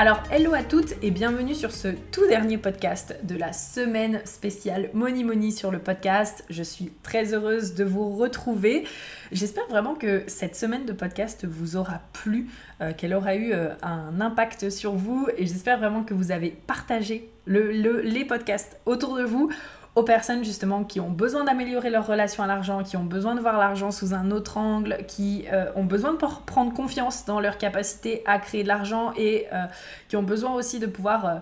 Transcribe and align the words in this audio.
Alors, 0.00 0.22
hello 0.30 0.54
à 0.54 0.62
toutes 0.62 0.94
et 1.02 1.10
bienvenue 1.10 1.56
sur 1.56 1.72
ce 1.72 1.88
tout 2.12 2.24
dernier 2.28 2.56
podcast 2.56 3.16
de 3.24 3.34
la 3.34 3.52
semaine 3.52 4.20
spéciale 4.24 4.90
Money 4.94 5.24
Money 5.24 5.50
sur 5.50 5.72
le 5.72 5.80
podcast. 5.80 6.44
Je 6.50 6.62
suis 6.62 6.92
très 7.02 7.34
heureuse 7.34 7.74
de 7.74 7.82
vous 7.82 8.16
retrouver. 8.16 8.84
J'espère 9.32 9.66
vraiment 9.66 9.96
que 9.96 10.22
cette 10.28 10.54
semaine 10.54 10.86
de 10.86 10.92
podcast 10.92 11.46
vous 11.46 11.74
aura 11.74 12.00
plu, 12.12 12.46
euh, 12.80 12.92
qu'elle 12.92 13.12
aura 13.12 13.34
eu 13.34 13.52
euh, 13.52 13.70
un 13.82 14.20
impact 14.20 14.70
sur 14.70 14.92
vous 14.92 15.26
et 15.36 15.46
j'espère 15.46 15.78
vraiment 15.78 16.04
que 16.04 16.14
vous 16.14 16.30
avez 16.30 16.50
partagé 16.50 17.28
les 17.48 18.24
podcasts 18.24 18.78
autour 18.86 19.16
de 19.16 19.24
vous 19.24 19.50
aux 19.98 20.04
personnes 20.04 20.44
justement 20.44 20.84
qui 20.84 21.00
ont 21.00 21.10
besoin 21.10 21.42
d'améliorer 21.42 21.90
leur 21.90 22.06
relation 22.06 22.44
à 22.44 22.46
l'argent, 22.46 22.84
qui 22.84 22.96
ont 22.96 23.02
besoin 23.02 23.34
de 23.34 23.40
voir 23.40 23.58
l'argent 23.58 23.90
sous 23.90 24.14
un 24.14 24.30
autre 24.30 24.56
angle, 24.56 24.98
qui 25.08 25.44
euh, 25.52 25.72
ont 25.74 25.84
besoin 25.84 26.12
de 26.12 26.18
prendre 26.18 26.72
confiance 26.72 27.24
dans 27.24 27.40
leur 27.40 27.58
capacité 27.58 28.22
à 28.24 28.38
créer 28.38 28.62
de 28.62 28.68
l'argent 28.68 29.12
et 29.16 29.46
euh, 29.52 29.64
qui 30.08 30.14
ont 30.14 30.22
besoin 30.22 30.54
aussi 30.54 30.78
de 30.78 30.86
pouvoir 30.86 31.26
euh, 31.26 31.34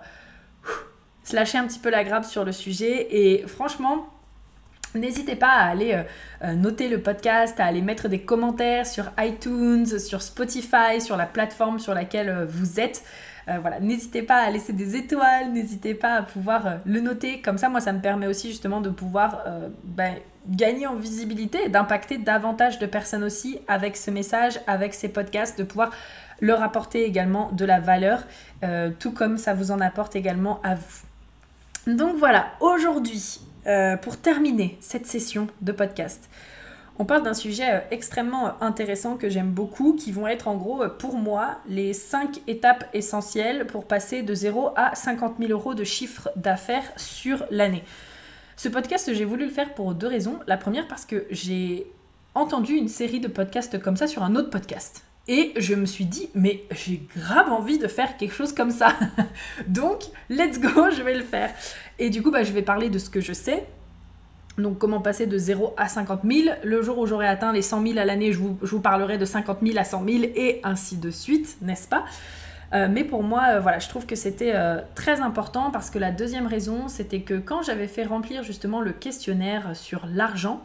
se 1.22 1.36
lâcher 1.36 1.58
un 1.58 1.66
petit 1.66 1.78
peu 1.78 1.90
la 1.90 2.02
grappe 2.02 2.24
sur 2.24 2.46
le 2.46 2.52
sujet. 2.52 3.08
Et 3.10 3.46
franchement, 3.46 4.08
N'hésitez 4.94 5.36
pas 5.36 5.50
à 5.50 5.68
aller 5.68 6.04
noter 6.54 6.88
le 6.88 7.02
podcast, 7.02 7.60
à 7.60 7.66
aller 7.66 7.82
mettre 7.82 8.08
des 8.08 8.20
commentaires 8.20 8.86
sur 8.86 9.10
iTunes, 9.18 9.98
sur 9.98 10.22
Spotify, 10.22 11.02
sur 11.02 11.18
la 11.18 11.26
plateforme 11.26 11.80
sur 11.80 11.92
laquelle 11.92 12.46
vous 12.48 12.80
êtes. 12.80 13.02
Euh, 13.48 13.58
voilà, 13.61 13.78
n'hésitez 13.78 14.22
pas 14.22 14.39
à 14.42 14.50
laisser 14.50 14.72
des 14.72 14.97
étoiles, 14.97 15.52
n'hésitez 15.52 15.94
pas 15.94 16.14
à 16.14 16.22
pouvoir 16.22 16.66
euh, 16.66 16.77
le 16.84 17.00
noter. 17.00 17.41
Comme 17.41 17.58
ça, 17.58 17.69
moi, 17.69 17.80
ça 17.80 17.92
me 17.92 18.00
permet 18.00 18.27
aussi 18.27 18.48
justement 18.48 18.80
de 18.80 18.91
pouvoir 18.91 19.42
euh, 19.47 19.69
ben, 19.84 20.16
gagner 20.48 20.88
en 20.88 20.97
visibilité 20.97 21.64
et 21.64 21.69
d'impacter 21.69 22.19
davantage 22.19 22.80
de 22.80 22.86
personnes 22.86 23.22
aussi 23.22 23.61
avec 23.69 23.97
ce 23.97 24.11
message, 24.11 24.61
avec 24.66 24.94
ces 24.94 25.08
podcasts, 25.08 25.58
de 25.58 25.64
pouvoir 25.64 25.92
leur 26.41 26.62
apporter 26.62 27.05
également 27.05 27.50
de 27.53 27.64
la 27.64 27.80
valeur, 27.80 28.25
tout 28.98 29.11
comme 29.11 29.38
ça 29.38 29.55
vous 29.55 29.70
en 29.70 29.81
apporte 29.81 30.14
également 30.14 30.60
à 30.62 30.75
vous. 30.75 31.92
Donc 31.97 32.16
voilà, 32.19 32.48
aujourd'hui, 32.60 33.41
pour 34.03 34.19
terminer 34.19 34.77
cette 34.81 35.06
session 35.06 35.48
de 35.62 35.72
podcast, 35.72 36.28
on 36.98 37.05
parle 37.05 37.22
d'un 37.22 37.34
sujet 37.34 37.75
euh, 37.75 37.80
extrêmement 37.91 38.48
euh, 38.48 38.50
intéressant 38.61 39.16
que 39.16 39.28
j'aime 39.28 39.50
beaucoup, 39.50 39.94
qui 39.94 40.12
vont 40.12 40.27
être 40.27 40.48
en 40.48 40.56
gros 40.56 40.83
euh, 40.83 40.89
pour 40.89 41.16
moi 41.16 41.58
les 41.69 41.92
5 41.92 42.41
étapes 42.47 42.88
essentielles 42.94 43.66
pour 43.66 43.86
passer 43.86 44.22
de 44.22 44.34
0 44.34 44.70
à 44.77 44.94
50 44.94 45.36
000 45.38 45.53
euros 45.53 45.75
de 45.75 45.84
chiffre 45.84 46.30
d'affaires 46.36 46.92
sur 46.97 47.44
l'année. 47.50 47.84
Ce 48.56 48.69
podcast, 48.69 49.12
j'ai 49.12 49.25
voulu 49.25 49.44
le 49.44 49.50
faire 49.50 49.75
pour 49.75 49.94
deux 49.94 50.06
raisons. 50.06 50.38
La 50.47 50.56
première 50.56 50.88
parce 50.88 51.04
que 51.04 51.26
j'ai 51.31 51.87
entendu 52.34 52.75
une 52.75 52.88
série 52.88 53.20
de 53.20 53.28
podcasts 53.28 53.81
comme 53.81 53.97
ça 53.97 54.06
sur 54.06 54.22
un 54.22 54.34
autre 54.34 54.50
podcast. 54.50 55.03
Et 55.28 55.53
je 55.56 55.75
me 55.75 55.87
suis 55.87 56.04
dit, 56.04 56.31
mais 56.34 56.62
j'ai 56.70 57.03
grave 57.16 57.50
envie 57.50 57.78
de 57.78 57.88
faire 57.88 58.16
quelque 58.16 58.34
chose 58.34 58.53
comme 58.53 58.70
ça. 58.70 58.94
Donc, 59.66 60.04
let's 60.31 60.60
go, 60.60 60.91
je 60.97 61.03
vais 61.03 61.15
le 61.15 61.25
faire. 61.25 61.53
Et 61.99 62.10
du 62.10 62.22
coup, 62.22 62.31
bah, 62.31 62.44
je 62.44 62.53
vais 62.53 62.62
parler 62.62 62.91
de 62.91 62.99
ce 62.99 63.10
que 63.10 63.20
je 63.20 63.32
sais, 63.32 63.66
donc 64.59 64.78
comment 64.78 65.00
passer 65.00 65.27
de 65.27 65.37
0 65.37 65.75
à 65.77 65.89
50 65.89 66.21
000. 66.25 66.56
Le 66.65 66.83
jour 66.83 66.99
où 66.99 67.06
j'aurai 67.06 67.27
atteint 67.27 67.53
les 67.53 67.62
100 67.62 67.87
000 67.87 67.99
à 67.99 68.05
l'année, 68.05 68.33
je 68.33 68.39
vous, 68.39 68.81
parlerai 68.81 69.19
de 69.19 69.25
50 69.25 69.59
000 69.62 69.78
à 69.78 69.84
100 69.84 70.05
000 70.05 70.25
et 70.34 70.61
ainsi 70.65 70.97
de 70.97 71.11
suite, 71.11 71.59
n'est-ce 71.62 71.89
pas? 71.89 72.05
Euh, 72.72 72.89
mais 72.91 73.05
pour 73.05 73.22
moi, 73.22 73.44
euh, 73.50 73.61
voilà, 73.61 73.78
je 73.78 73.89
trouve 73.89 74.06
que 74.06 74.17
c'était 74.17 74.53
euh, 74.55 74.81
très 74.94 75.21
important 75.21 75.71
parce 75.71 75.91
que 75.91 75.99
la 75.99 76.11
deuxième 76.11 76.47
raison, 76.47 76.89
c'était 76.89 77.21
que 77.21 77.34
quand 77.34 77.62
j'avais 77.62 77.87
fait 77.87 78.05
remplir 78.05 78.43
justement 78.43 78.81
le 78.81 78.93
questionnaire 78.93 79.77
sur 79.77 80.06
l'argent, 80.06 80.62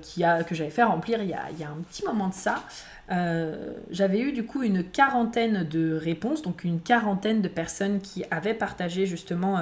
qui 0.00 0.22
a, 0.22 0.44
que 0.44 0.54
j'avais 0.54 0.70
fait 0.70 0.84
remplir 0.84 1.20
il 1.20 1.28
y, 1.28 1.34
a, 1.34 1.40
il 1.50 1.58
y, 1.58 1.64
a, 1.64 1.70
un 1.70 1.82
petit 1.90 2.04
moment 2.04 2.28
de 2.28 2.34
ça, 2.34 2.62
j'avais 3.90 4.20
eu 4.20 4.30
du 4.30 4.44
coup 4.44 4.62
une 4.62 4.84
quarantaine 4.84 5.64
de 5.64 5.92
réponses, 5.92 6.42
donc 6.42 6.62
une 6.62 6.80
quarantaine 6.80 7.42
de 7.42 7.48
personnes 7.48 8.00
qui 8.00 8.22
avaient 8.30 8.54
partagé 8.54 9.06
justement 9.06 9.58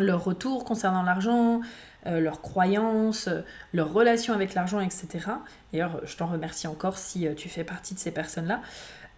leur 0.00 0.24
retour 0.24 0.64
concernant 0.64 1.02
l'argent, 1.02 1.60
euh, 2.06 2.20
leurs 2.20 2.40
croyances, 2.40 3.28
leur 3.72 3.92
relation 3.92 4.32
avec 4.32 4.54
l'argent, 4.54 4.80
etc. 4.80 5.08
D'ailleurs, 5.72 6.00
je 6.04 6.16
t'en 6.16 6.26
remercie 6.26 6.66
encore 6.66 6.96
si 6.96 7.26
euh, 7.26 7.34
tu 7.34 7.48
fais 7.48 7.64
partie 7.64 7.94
de 7.94 7.98
ces 7.98 8.12
personnes-là. 8.12 8.62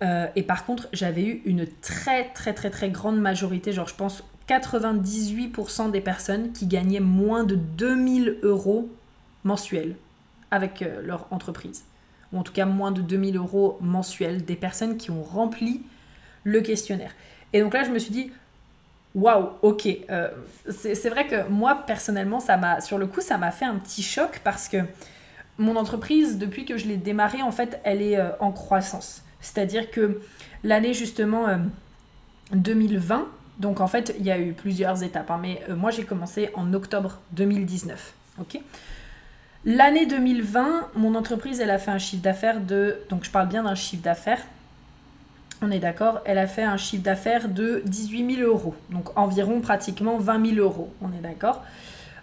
Euh, 0.02 0.26
et 0.34 0.42
par 0.42 0.64
contre, 0.64 0.88
j'avais 0.92 1.22
eu 1.24 1.42
une 1.44 1.66
très 1.82 2.30
très 2.32 2.54
très 2.54 2.70
très 2.70 2.88
grande 2.88 3.20
majorité, 3.20 3.72
genre 3.72 3.86
je 3.86 3.94
pense 3.94 4.24
98% 4.48 5.90
des 5.90 6.00
personnes 6.00 6.52
qui 6.52 6.66
gagnaient 6.66 7.00
moins 7.00 7.44
de 7.44 7.54
2000 7.54 8.38
euros 8.42 8.88
mensuels 9.44 9.94
avec 10.50 10.84
leur 11.04 11.28
entreprise. 11.30 11.84
Ou 12.32 12.38
en 12.38 12.42
tout 12.42 12.52
cas 12.52 12.64
moins 12.64 12.90
de 12.90 13.02
2000 13.02 13.36
euros 13.36 13.78
mensuels 13.80 14.44
des 14.44 14.56
personnes 14.56 14.96
qui 14.96 15.10
ont 15.10 15.22
rempli 15.22 15.82
le 16.44 16.60
questionnaire. 16.62 17.12
Et 17.52 17.60
donc 17.60 17.74
là, 17.74 17.84
je 17.84 17.90
me 17.90 17.98
suis 17.98 18.12
dit, 18.12 18.32
Waouh, 19.14 19.50
ok. 19.62 19.88
Euh, 20.10 20.28
c'est 20.68 21.08
vrai 21.08 21.26
que 21.26 21.48
moi, 21.48 21.82
personnellement, 21.86 22.40
ça 22.40 22.56
m'a, 22.56 22.80
sur 22.80 22.98
le 22.98 23.06
coup, 23.06 23.20
ça 23.20 23.38
m'a 23.38 23.50
fait 23.50 23.64
un 23.64 23.76
petit 23.76 24.02
choc 24.02 24.40
parce 24.44 24.68
que 24.68 24.78
mon 25.58 25.76
entreprise, 25.76 26.38
depuis 26.38 26.64
que 26.64 26.76
je 26.76 26.86
l'ai 26.86 26.96
démarrée, 26.96 27.42
en 27.42 27.50
fait, 27.50 27.80
elle 27.84 28.02
est 28.02 28.18
euh, 28.18 28.30
en 28.38 28.52
croissance. 28.52 29.22
C'est-à-dire 29.40 29.90
que 29.90 30.20
l'année, 30.62 30.94
justement, 30.94 31.46
2020, 32.52 33.18
euh, 33.18 33.24
donc 33.58 33.80
en 33.80 33.88
fait, 33.88 34.14
il 34.18 34.24
y 34.24 34.30
a 34.30 34.38
eu 34.38 34.52
plusieurs 34.52 35.02
étapes, 35.02 35.30
hein, 35.30 35.38
mais 35.42 35.60
moi, 35.68 35.90
j'ai 35.90 36.04
commencé 36.04 36.50
en 36.54 36.72
octobre 36.72 37.20
2019. 37.32 38.14
Ok 38.40 38.60
L'année 39.66 40.06
2020, 40.06 40.90
mon 40.94 41.14
entreprise, 41.14 41.60
elle 41.60 41.70
a 41.70 41.78
fait 41.78 41.90
un 41.90 41.98
chiffre 41.98 42.22
d'affaires 42.22 42.60
de, 42.60 42.96
donc 43.10 43.24
je 43.24 43.30
parle 43.30 43.48
bien 43.48 43.64
d'un 43.64 43.74
chiffre 43.74 44.02
d'affaires, 44.02 44.40
on 45.62 45.70
est 45.70 45.78
d'accord, 45.78 46.20
elle 46.24 46.38
a 46.38 46.46
fait 46.46 46.62
un 46.62 46.76
chiffre 46.76 47.02
d'affaires 47.02 47.48
de 47.48 47.82
18 47.84 48.36
000 48.36 48.48
euros, 48.48 48.74
donc 48.90 49.16
environ 49.16 49.60
pratiquement 49.60 50.18
20 50.18 50.54
000 50.54 50.66
euros, 50.66 50.92
on 51.02 51.08
est 51.08 51.22
d'accord. 51.22 51.62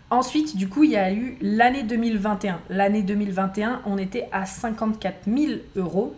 Ensuite, 0.10 0.56
du 0.56 0.70
coup, 0.70 0.86
il 0.86 0.92
y 0.92 0.96
a 0.96 1.12
eu 1.12 1.38
l'année 1.42 1.84
2021. 1.84 2.62
L'année 2.70 3.02
2021, 3.02 3.82
on 3.86 3.98
était 3.98 4.30
à 4.32 4.46
54 4.46 5.26
000 5.28 5.60
euros. 5.76 6.16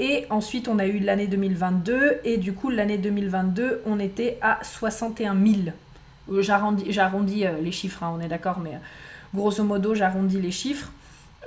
Et 0.00 0.26
ensuite, 0.30 0.66
on 0.66 0.80
a 0.80 0.86
eu 0.86 0.98
l'année 0.98 1.28
2022. 1.28 2.20
Et 2.24 2.36
du 2.36 2.52
coup, 2.52 2.68
l'année 2.68 2.98
2022, 2.98 3.82
on 3.86 4.00
était 4.00 4.38
à 4.42 4.58
61 4.64 5.36
000. 5.36 6.40
J'arrondis 6.40 7.46
euh, 7.46 7.60
les 7.62 7.70
chiffres, 7.70 8.02
hein, 8.02 8.12
on 8.16 8.20
est 8.20 8.28
d'accord, 8.28 8.58
mais 8.58 8.74
euh, 8.74 9.34
grosso 9.34 9.62
modo, 9.62 9.94
j'arrondis 9.94 10.40
les 10.40 10.50
chiffres. 10.50 10.90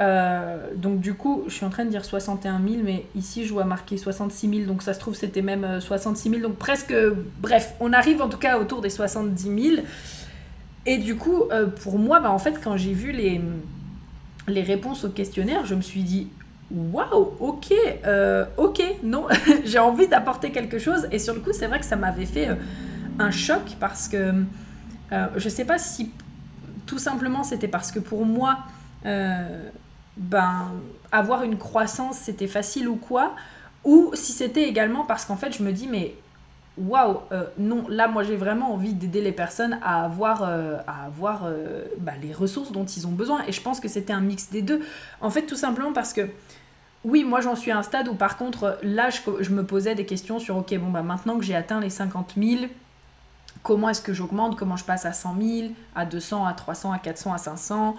Euh, 0.01 0.57
donc 0.75 0.99
du 0.99 1.13
coup, 1.13 1.43
je 1.47 1.53
suis 1.53 1.65
en 1.65 1.69
train 1.69 1.85
de 1.85 1.89
dire 1.89 2.03
61 2.03 2.59
000, 2.59 2.81
mais 2.83 3.05
ici 3.15 3.45
je 3.45 3.53
vois 3.53 3.65
marquer 3.65 3.97
66 3.97 4.49
000, 4.49 4.65
donc 4.65 4.81
ça 4.81 4.93
se 4.93 4.99
trouve 4.99 5.13
c'était 5.13 5.43
même 5.43 5.79
66 5.79 6.27
euh, 6.27 6.31
000, 6.37 6.47
donc 6.47 6.57
presque, 6.57 6.93
bref, 7.39 7.75
on 7.79 7.93
arrive 7.93 8.21
en 8.21 8.29
tout 8.29 8.39
cas 8.39 8.57
autour 8.57 8.81
des 8.81 8.89
70 8.89 9.43
000. 9.43 9.83
Et 10.87 10.97
du 10.97 11.15
coup, 11.15 11.43
euh, 11.51 11.67
pour 11.67 11.99
moi, 11.99 12.19
bah, 12.19 12.31
en 12.31 12.39
fait, 12.39 12.59
quand 12.63 12.75
j'ai 12.77 12.93
vu 12.93 13.11
les, 13.11 13.39
les 14.47 14.63
réponses 14.63 15.05
au 15.05 15.09
questionnaire, 15.09 15.65
je 15.65 15.75
me 15.75 15.81
suis 15.81 16.01
dit, 16.01 16.27
waouh, 16.71 17.33
ok, 17.39 17.71
ok, 18.57 18.83
non, 19.03 19.27
j'ai 19.65 19.77
envie 19.77 20.07
d'apporter 20.07 20.51
quelque 20.51 20.79
chose. 20.79 21.07
Et 21.11 21.19
sur 21.19 21.35
le 21.35 21.41
coup, 21.41 21.51
c'est 21.53 21.67
vrai 21.67 21.79
que 21.79 21.85
ça 21.85 21.95
m'avait 21.97 22.25
fait 22.25 22.47
un 23.19 23.29
choc 23.29 23.61
parce 23.79 24.07
que 24.07 24.33
je 25.35 25.49
sais 25.49 25.65
pas 25.65 25.77
si 25.77 26.11
tout 26.87 26.97
simplement 26.97 27.43
c'était 27.43 27.67
parce 27.67 27.91
que 27.91 27.99
pour 27.99 28.25
moi, 28.25 28.57
ben, 30.17 30.71
avoir 31.11 31.43
une 31.43 31.57
croissance, 31.57 32.17
c'était 32.17 32.47
facile 32.47 32.87
ou 32.87 32.95
quoi, 32.95 33.35
ou 33.83 34.11
si 34.13 34.31
c'était 34.31 34.63
également 34.63 35.05
parce 35.05 35.25
qu'en 35.25 35.37
fait, 35.37 35.57
je 35.57 35.63
me 35.63 35.71
dis, 35.71 35.87
mais 35.87 36.15
waouh, 36.77 37.21
euh, 37.31 37.45
non, 37.57 37.85
là, 37.89 38.07
moi, 38.07 38.23
j'ai 38.23 38.35
vraiment 38.35 38.73
envie 38.73 38.93
d'aider 38.93 39.21
les 39.21 39.31
personnes 39.31 39.79
à 39.83 40.03
avoir, 40.03 40.43
euh, 40.43 40.77
à 40.87 41.05
avoir 41.05 41.45
euh, 41.45 41.85
bah, 41.97 42.13
les 42.21 42.33
ressources 42.33 42.71
dont 42.71 42.85
ils 42.85 43.07
ont 43.07 43.11
besoin. 43.11 43.43
Et 43.47 43.51
je 43.51 43.61
pense 43.61 43.79
que 43.79 43.87
c'était 43.87 44.13
un 44.13 44.21
mix 44.21 44.49
des 44.49 44.61
deux. 44.61 44.81
En 45.21 45.29
fait, 45.29 45.43
tout 45.43 45.55
simplement 45.55 45.93
parce 45.93 46.13
que, 46.13 46.29
oui, 47.03 47.23
moi, 47.23 47.41
j'en 47.41 47.55
suis 47.55 47.71
à 47.71 47.77
un 47.77 47.83
stade 47.83 48.07
où, 48.07 48.15
par 48.15 48.37
contre, 48.37 48.77
là, 48.83 49.09
je, 49.09 49.19
je 49.39 49.49
me 49.51 49.65
posais 49.65 49.95
des 49.95 50.05
questions 50.05 50.39
sur, 50.39 50.57
ok, 50.57 50.77
bon, 50.77 50.91
bah, 50.91 51.03
maintenant 51.03 51.37
que 51.37 51.43
j'ai 51.43 51.55
atteint 51.55 51.79
les 51.79 51.89
50 51.89 52.33
000, 52.37 52.65
comment 53.63 53.89
est-ce 53.89 54.01
que 54.01 54.13
j'augmente? 54.13 54.55
Comment 54.57 54.77
je 54.77 54.85
passe 54.85 55.05
à 55.05 55.13
100 55.13 55.35
000, 55.41 55.67
à 55.95 56.05
200, 56.05 56.45
à 56.45 56.53
300, 56.53 56.91
à 56.91 56.99
400, 56.99 57.33
à 57.33 57.37
500 57.37 57.95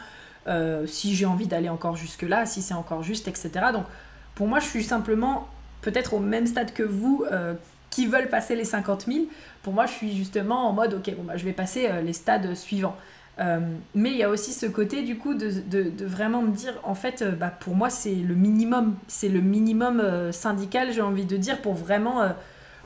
euh, 0.47 0.87
si 0.87 1.15
j'ai 1.15 1.27
envie 1.27 1.47
d'aller 1.47 1.69
encore 1.69 1.97
jusque-là, 1.97 2.47
si 2.47 2.63
c'est 2.63 2.75
encore 2.75 3.03
juste, 3.03 3.29
etc. 3.29 3.51
Donc 3.73 3.85
pour 4.35 4.47
moi, 4.47 4.61
je 4.61 4.67
suis 4.67 4.85
simplement 4.85 5.49
peut-être 5.83 6.15
au 6.15 6.21
même 6.21 6.47
stade 6.47 6.73
que 6.73 6.83
vous 6.83 7.25
qui 7.91 8.07
veulent 8.07 8.31
passer 8.31 8.57
les 8.57 8.65
50 8.65 9.07
000. 9.07 9.27
Pour 9.63 9.75
moi, 9.75 9.85
je 9.87 9.93
suis 9.93 10.17
justement 10.17 10.69
en 10.69 10.73
mode, 10.73 10.95
ok, 10.95 11.15
bon, 11.15 11.25
bah, 11.25 11.37
je 11.37 11.45
vais 11.45 11.53
passer 11.53 11.91
les 12.03 12.13
stades 12.15 12.55
suivants. 12.55 12.97
mais 13.39 14.11
il 14.11 14.17
y 14.17 14.23
a 14.23 14.31
aussi 14.31 14.53
ce 14.53 14.67
côté 14.67 15.03
du 15.03 15.19
coup 15.19 15.35
de, 15.35 15.51
de, 15.51 16.07
vraiment 16.07 16.43
me 16.43 16.53
dire 16.53 16.75
en 16.85 16.95
fait 16.95 17.25
bah, 17.39 17.49
pour 17.49 17.75
moi 17.75 17.89
c'est 17.91 18.15
le 18.15 18.35
minimum 18.35 18.95
c'est 19.09 19.31
le 19.31 19.41
minimum 19.41 20.03
syndical 20.33 20.93
j'ai 20.93 21.01
envie 21.01 21.25
de 21.25 21.37
dire 21.37 21.61
pour 21.63 21.75
vraiment 21.75 22.23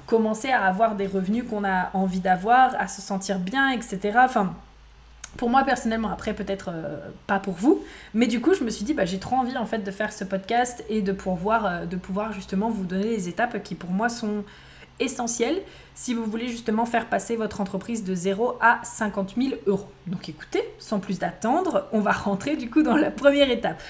commencer 0.07 0.51
à 0.51 0.65
avoir 0.65 0.95
des 0.95 1.07
revenus 1.07 1.45
qu'on 1.49 1.65
a 1.65 1.91
envie 1.93 2.21
d'avoir, 2.21 2.75
à 2.81 2.89
se 2.89 3.03
sentir 3.03 3.39
bien, 3.39 3.71
etc. 3.71 4.19
Enfin, 4.25 4.55
pour 5.37 5.51
moi 5.51 5.65
personnellement, 5.65 6.11
après 6.11 6.35
peut-être 6.35 6.71
euh, 6.73 6.99
pas 7.27 7.39
pour 7.39 7.55
vous, 7.55 7.83
mais 8.15 8.27
du 8.27 8.41
coup 8.41 8.55
je 8.55 8.65
me 8.65 8.71
suis 8.71 8.85
dit 8.85 8.95
bah, 8.95 9.05
j'ai 9.05 9.19
trop 9.19 9.37
envie 9.37 9.57
en 9.57 9.67
fait 9.67 9.79
de 9.79 9.91
faire 9.91 10.13
ce 10.13 10.25
podcast 10.25 10.85
et 10.89 11.03
de 11.03 11.13
pouvoir, 11.13 11.67
euh, 11.67 11.87
de 11.87 11.97
pouvoir 11.97 12.33
justement 12.33 12.71
vous 12.71 12.85
donner 12.85 13.09
les 13.09 13.29
étapes 13.29 13.63
qui 13.63 13.75
pour 13.75 13.91
moi 13.91 14.09
sont 14.09 14.45
essentielles 14.99 15.61
si 15.95 16.15
vous 16.15 16.25
voulez 16.25 16.49
justement 16.49 16.87
faire 16.87 17.07
passer 17.07 17.37
votre 17.37 17.61
entreprise 17.61 18.03
de 18.05 18.15
0 18.15 18.57
à 18.61 18.81
50 18.83 19.35
000 19.37 19.55
euros. 19.67 19.91
Donc 20.07 20.29
écoutez, 20.29 20.63
sans 20.79 21.01
plus 21.01 21.19
d'attendre, 21.19 21.87
on 21.93 22.01
va 22.01 22.13
rentrer 22.13 22.57
du 22.57 22.71
coup 22.71 22.83
dans 22.83 22.97
la 22.97 23.11
première 23.11 23.51
étape. 23.51 23.83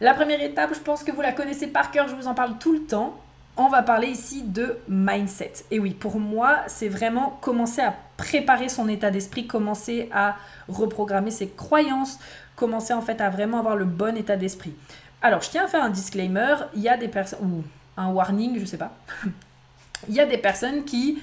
La 0.00 0.14
première 0.14 0.42
étape, 0.42 0.74
je 0.74 0.80
pense 0.80 1.04
que 1.04 1.12
vous 1.12 1.20
la 1.20 1.32
connaissez 1.32 1.66
par 1.66 1.90
cœur, 1.90 2.08
je 2.08 2.14
vous 2.14 2.26
en 2.26 2.34
parle 2.34 2.58
tout 2.58 2.72
le 2.72 2.82
temps 2.82 3.20
on 3.56 3.68
va 3.68 3.82
parler 3.82 4.08
ici 4.08 4.42
de 4.42 4.78
mindset. 4.88 5.52
Et 5.70 5.78
oui, 5.78 5.90
pour 5.90 6.18
moi, 6.18 6.60
c'est 6.68 6.88
vraiment 6.88 7.38
commencer 7.40 7.82
à 7.82 7.94
préparer 8.22 8.68
son 8.68 8.88
état 8.88 9.10
d'esprit, 9.10 9.48
commencer 9.48 10.08
à 10.12 10.36
reprogrammer 10.68 11.32
ses 11.32 11.48
croyances, 11.48 12.20
commencer 12.54 12.94
en 12.94 13.02
fait 13.02 13.20
à 13.20 13.28
vraiment 13.30 13.58
avoir 13.58 13.74
le 13.74 13.84
bon 13.84 14.16
état 14.16 14.36
d'esprit. 14.36 14.74
Alors, 15.20 15.42
je 15.42 15.50
tiens 15.50 15.64
à 15.64 15.68
faire 15.68 15.82
un 15.82 15.90
disclaimer, 15.90 16.54
il 16.76 16.82
y 16.82 16.88
a 16.88 16.96
des 16.96 17.08
personnes, 17.08 17.40
ou 17.42 17.64
un 17.96 18.10
warning, 18.10 18.60
je 18.60 18.64
sais 18.64 18.78
pas. 18.78 18.92
il 20.08 20.14
y 20.14 20.20
a 20.20 20.26
des 20.26 20.38
personnes 20.38 20.84
qui 20.84 21.20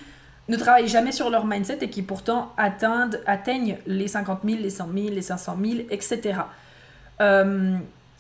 ne 0.50 0.58
travaillent 0.58 0.90
jamais 0.90 1.14
sur 1.14 1.30
leur 1.30 1.46
mindset 1.46 1.78
et 1.82 1.90
qui 1.90 2.02
pourtant 2.02 2.54
atteignent, 2.58 3.78
les 3.88 4.08
50 4.10 4.42
000, 4.44 4.58
les 4.62 4.70
100 4.70 4.90
000, 4.94 5.08
les 5.10 5.22
500 5.22 5.58
000, 5.64 5.74
etc. 5.90 6.42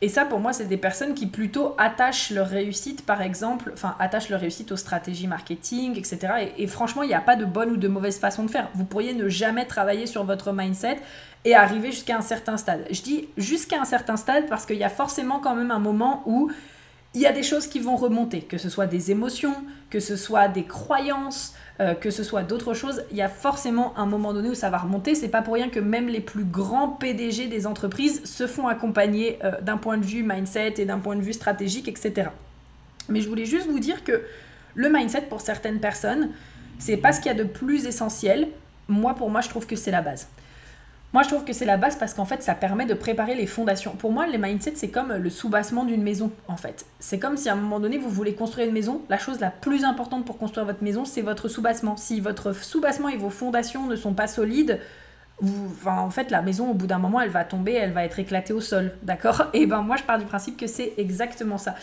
et 0.01 0.07
ça, 0.07 0.24
pour 0.24 0.40
moi, 0.40 0.54
c'est 0.54 0.66
des 0.66 0.78
personnes 0.78 1.13
qui 1.13 1.28
plutôt 1.28 1.75
attachent 1.78 2.31
leur 2.31 2.48
réussite, 2.48 3.06
par 3.06 3.22
exemple, 3.22 3.72
enfin, 3.74 3.96
attachent 4.00 4.30
leur 4.30 4.40
réussite 4.40 4.72
aux 4.72 4.78
stratégies 4.78 5.28
marketing, 5.28 5.98
etc. 5.98 6.51
Et, 6.57 6.68
franchement, 6.68 7.04
il 7.04 7.07
n'y 7.07 7.13
a 7.13 7.22
pas 7.22 7.36
de 7.36 7.44
bonne 7.44 7.72
ou 7.72 7.78
de 7.78 7.88
mauvaise 7.90 8.18
façon 8.18 8.44
de 8.44 8.50
faire. 8.50 8.69
Vous 8.75 8.86
pourriez 8.86 9.13
ne 9.13 9.28
jamais 9.28 9.66
travailler 9.66 10.06
sur 10.06 10.24
votre 10.24 10.54
mindset 10.54 11.00
et 11.44 11.54
arriver 11.54 11.92
jusqu'à 11.92 12.18
un 12.18 12.22
certain 12.22 12.56
stade. 12.56 12.86
Je 12.92 13.01
dis 13.01 13.28
jusqu'à 13.36 13.81
un 13.81 13.86
certain 13.86 14.16
stade 14.16 14.48
parce 14.48 14.66
qu'il 14.66 14.78
y 14.78 14.86
a 14.86 14.90
forcément 14.90 15.40
quand 15.40 15.56
même 15.56 15.72
un 15.72 15.80
moment 15.80 16.24
où 16.25 16.50
il 17.16 17.22
y 17.22 17.26
a 17.26 17.32
des 17.32 17.44
choses 17.44 17.68
qui 17.68 17.80
vont 17.80 17.96
remonter, 17.96 18.42
que 18.42 18.58
ce 18.58 18.70
soit 18.70 18.86
des 18.86 19.10
émotions, 19.10 19.56
que 19.90 20.00
ce 20.00 20.16
soit 20.16 20.48
des 20.48 20.64
croyances, 20.64 21.56
euh, 21.80 21.96
que 21.96 22.12
ce 22.12 22.24
soit 22.24 22.44
d'autres 22.44 22.74
choses, 22.74 23.04
il 23.10 23.18
y 23.18 23.22
a 23.22 23.30
forcément 23.30 23.98
un 23.98 24.06
moment 24.06 24.34
donné 24.34 24.50
où 24.50 24.54
ça 24.54 24.70
va 24.70 24.78
remonter. 24.78 25.16
C'est 25.16 25.30
pas 25.30 25.42
pour 25.42 25.56
rien 25.56 25.70
que 25.70 25.80
même 25.80 26.08
les 26.08 26.20
plus 26.20 26.44
grands 26.44 26.90
PDG 26.90 27.48
des 27.48 27.66
entreprises 27.66 28.24
se 28.26 28.46
font 28.46 28.68
accompagner 28.68 29.40
euh, 29.44 29.60
d'un 29.62 29.78
point 29.78 29.98
de 29.98 30.06
vue 30.06 30.24
mindset 30.24 30.76
et 30.78 30.86
d'un 30.86 31.00
point 31.00 31.16
de 31.16 31.22
vue 31.22 31.34
stratégique, 31.34 31.88
etc. 31.88 32.30
Mais 33.08 33.22
je 33.22 33.30
voulais 33.30 33.46
juste 33.46 33.68
vous 33.68 33.80
dire 33.80 34.04
que 34.04 34.22
le 34.76 34.90
mindset 34.90 35.24
pour 35.24 35.42
certaines 35.42 35.80
personnes, 35.80 36.30
c'est 36.78 36.98
pas 36.98 37.12
ce 37.12 37.22
qu'il 37.22 37.32
y 37.32 37.36
a 37.36 37.38
de 37.38 37.44
plus 37.44 37.86
essentiel. 37.86 38.50
Moi, 38.88 39.16
pour 39.16 39.32
moi, 39.32 39.42
je 39.42 39.50
trouve 39.50 39.66
que 39.66 39.76
c'est 39.76 39.92
la 39.92 40.02
base. 40.02 40.28
Moi, 41.12 41.24
je 41.24 41.30
trouve 41.30 41.44
que 41.44 41.54
c'est 41.54 41.66
la 41.66 41.78
base 41.78 41.96
parce 41.96 42.14
qu'en 42.14 42.26
fait, 42.26 42.44
ça 42.44 42.54
permet 42.54 42.86
de 42.86 42.94
préparer 42.94 43.34
les 43.34 43.48
fondations. 43.48 43.94
Pour 43.94 44.12
moi, 44.12 44.28
les 44.28 44.38
mindset, 44.38 44.74
c'est 44.76 44.90
comme 44.90 45.12
le 45.12 45.30
soubassement 45.32 45.84
d'une 45.84 46.04
maison, 46.04 46.32
en 46.48 46.56
fait. 46.56 46.86
C'est 47.00 47.18
comme 47.18 47.36
si 47.36 47.50
à 47.50 47.54
un 47.54 47.56
moment 47.56 47.80
donné, 47.80 47.98
vous 47.98 48.10
voulez 48.10 48.36
construire 48.36 48.68
une 48.68 48.74
maison. 48.74 49.02
La 49.10 49.18
chose 49.18 49.40
la 49.40 49.50
plus 49.50 49.84
importante 49.84 50.24
pour 50.24 50.38
construire 50.38 50.68
votre 50.68 50.84
maison, 50.84 51.06
c'est 51.06 51.24
votre 51.24 51.48
soubassement. 51.48 51.98
Si 51.98 52.20
votre 52.20 52.54
soubassement 52.54 53.10
et 53.10 53.18
vos 53.18 53.32
fondations 53.32 53.88
ne 53.88 53.96
sont 53.96 54.14
pas 54.14 54.28
solides, 54.28 54.80
vous, 55.42 55.74
en 55.88 56.12
fait, 56.12 56.30
la 56.30 56.44
maison, 56.44 56.70
au 56.70 56.74
bout 56.76 56.86
d'un 56.86 57.00
moment, 57.00 57.22
elle 57.22 57.32
va 57.32 57.44
tomber, 57.44 57.74
elle 57.74 57.92
va 57.92 58.06
être 58.06 58.20
éclatée 58.20 58.54
au 58.54 58.62
sol. 58.62 58.94
D'accord? 59.04 59.46
Et 59.54 59.66
ben, 59.66 59.82
moi, 59.82 59.96
je 59.96 60.04
pars 60.04 60.20
du 60.20 60.26
principe 60.26 60.58
que 60.58 60.68
c'est 60.68 60.94
exactement 60.98 61.58
ça. 61.58 61.74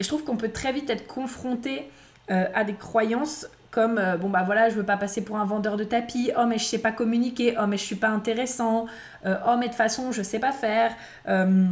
Et 0.00 0.04
je 0.04 0.08
trouve 0.08 0.24
qu'on 0.24 0.36
peut 0.36 0.50
très 0.50 0.72
vite 0.72 0.90
être 0.90 1.06
confronté 1.06 1.88
euh, 2.32 2.46
à 2.54 2.64
des 2.64 2.74
croyances 2.74 3.46
comme 3.74 3.98
euh, 3.98 4.16
bon 4.16 4.30
bah 4.30 4.44
voilà 4.46 4.70
je 4.70 4.76
veux 4.76 4.84
pas 4.84 4.96
passer 4.96 5.24
pour 5.24 5.36
un 5.36 5.44
vendeur 5.44 5.76
de 5.76 5.82
tapis 5.82 6.30
oh 6.38 6.46
mais 6.46 6.58
je 6.58 6.64
sais 6.64 6.78
pas 6.78 6.92
communiquer 6.92 7.56
oh 7.60 7.66
mais 7.66 7.76
je 7.76 7.82
suis 7.82 7.96
pas 7.96 8.08
intéressant 8.08 8.86
euh, 9.26 9.34
oh 9.48 9.56
mais 9.58 9.68
de 9.68 9.74
façon 9.74 10.12
je 10.12 10.22
sais 10.22 10.38
pas 10.38 10.52
faire 10.52 10.92
euh, 11.28 11.66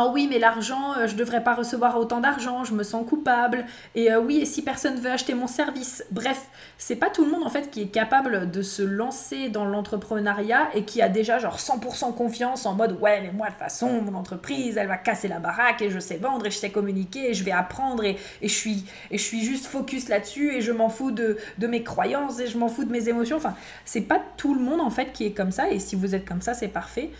ah 0.00 0.06
oui, 0.14 0.28
mais 0.30 0.38
l'argent, 0.38 0.96
euh, 0.96 1.08
je 1.08 1.16
devrais 1.16 1.42
pas 1.42 1.56
recevoir 1.56 1.98
autant 1.98 2.20
d'argent, 2.20 2.62
je 2.62 2.72
me 2.72 2.84
sens 2.84 3.04
coupable. 3.04 3.66
Et 3.96 4.12
euh, 4.12 4.20
oui, 4.20 4.38
et 4.38 4.44
si 4.44 4.62
personne 4.62 4.94
veut 5.00 5.10
acheter 5.10 5.34
mon 5.34 5.48
service? 5.48 6.04
Bref, 6.12 6.40
c'est 6.76 6.94
pas 6.94 7.10
tout 7.10 7.24
le 7.24 7.32
monde 7.32 7.42
en 7.42 7.50
fait 7.50 7.68
qui 7.68 7.82
est 7.82 7.88
capable 7.88 8.48
de 8.48 8.62
se 8.62 8.82
lancer 8.82 9.48
dans 9.48 9.64
l'entrepreneuriat 9.64 10.68
et 10.74 10.84
qui 10.84 11.02
a 11.02 11.08
déjà 11.08 11.40
genre 11.40 11.56
100% 11.56 12.14
confiance 12.14 12.64
en 12.64 12.74
mode 12.74 12.96
ouais, 13.00 13.22
mais 13.22 13.32
moi 13.32 13.46
de 13.48 13.54
toute 13.54 13.58
façon, 13.58 14.00
mon 14.00 14.14
entreprise, 14.14 14.76
elle 14.76 14.86
va 14.86 14.98
casser 14.98 15.26
la 15.26 15.40
baraque 15.40 15.82
et 15.82 15.90
je 15.90 15.98
sais 15.98 16.18
vendre 16.18 16.46
et 16.46 16.52
je 16.52 16.58
sais 16.58 16.70
communiquer 16.70 17.30
et 17.30 17.34
je 17.34 17.42
vais 17.42 17.50
apprendre 17.50 18.04
et, 18.04 18.18
je, 18.40 18.46
suis, 18.46 18.84
et 19.10 19.18
je 19.18 19.24
suis 19.24 19.42
juste 19.42 19.66
focus 19.66 20.08
là-dessus 20.08 20.54
et 20.54 20.60
je 20.60 20.70
m'en 20.70 20.90
fous 20.90 21.10
de, 21.10 21.38
de 21.58 21.66
mes 21.66 21.82
croyances 21.82 22.38
et 22.38 22.46
je 22.46 22.56
m'en 22.56 22.68
fous 22.68 22.84
de 22.84 22.92
mes 22.92 23.08
émotions. 23.08 23.38
Enfin, 23.38 23.56
c'est 23.84 24.02
pas 24.02 24.20
tout 24.36 24.54
le 24.54 24.60
monde 24.60 24.80
en 24.80 24.90
fait 24.90 25.12
qui 25.12 25.26
est 25.26 25.32
comme 25.32 25.50
ça 25.50 25.68
et 25.70 25.80
si 25.80 25.96
vous 25.96 26.14
êtes 26.14 26.24
comme 26.24 26.40
ça, 26.40 26.54
c'est 26.54 26.68
parfait. 26.68 27.10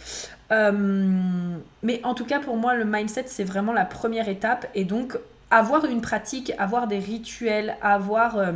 Euh, 0.50 1.56
mais 1.82 2.00
en 2.04 2.14
tout 2.14 2.24
cas, 2.24 2.40
pour 2.40 2.56
moi, 2.56 2.74
le 2.74 2.84
mindset, 2.84 3.24
c'est 3.26 3.44
vraiment 3.44 3.72
la 3.72 3.84
première 3.84 4.28
étape. 4.28 4.66
Et 4.74 4.84
donc, 4.84 5.18
avoir 5.50 5.84
une 5.84 6.00
pratique, 6.00 6.52
avoir 6.58 6.86
des 6.86 6.98
rituels, 6.98 7.76
avoir 7.82 8.38
euh, 8.38 8.52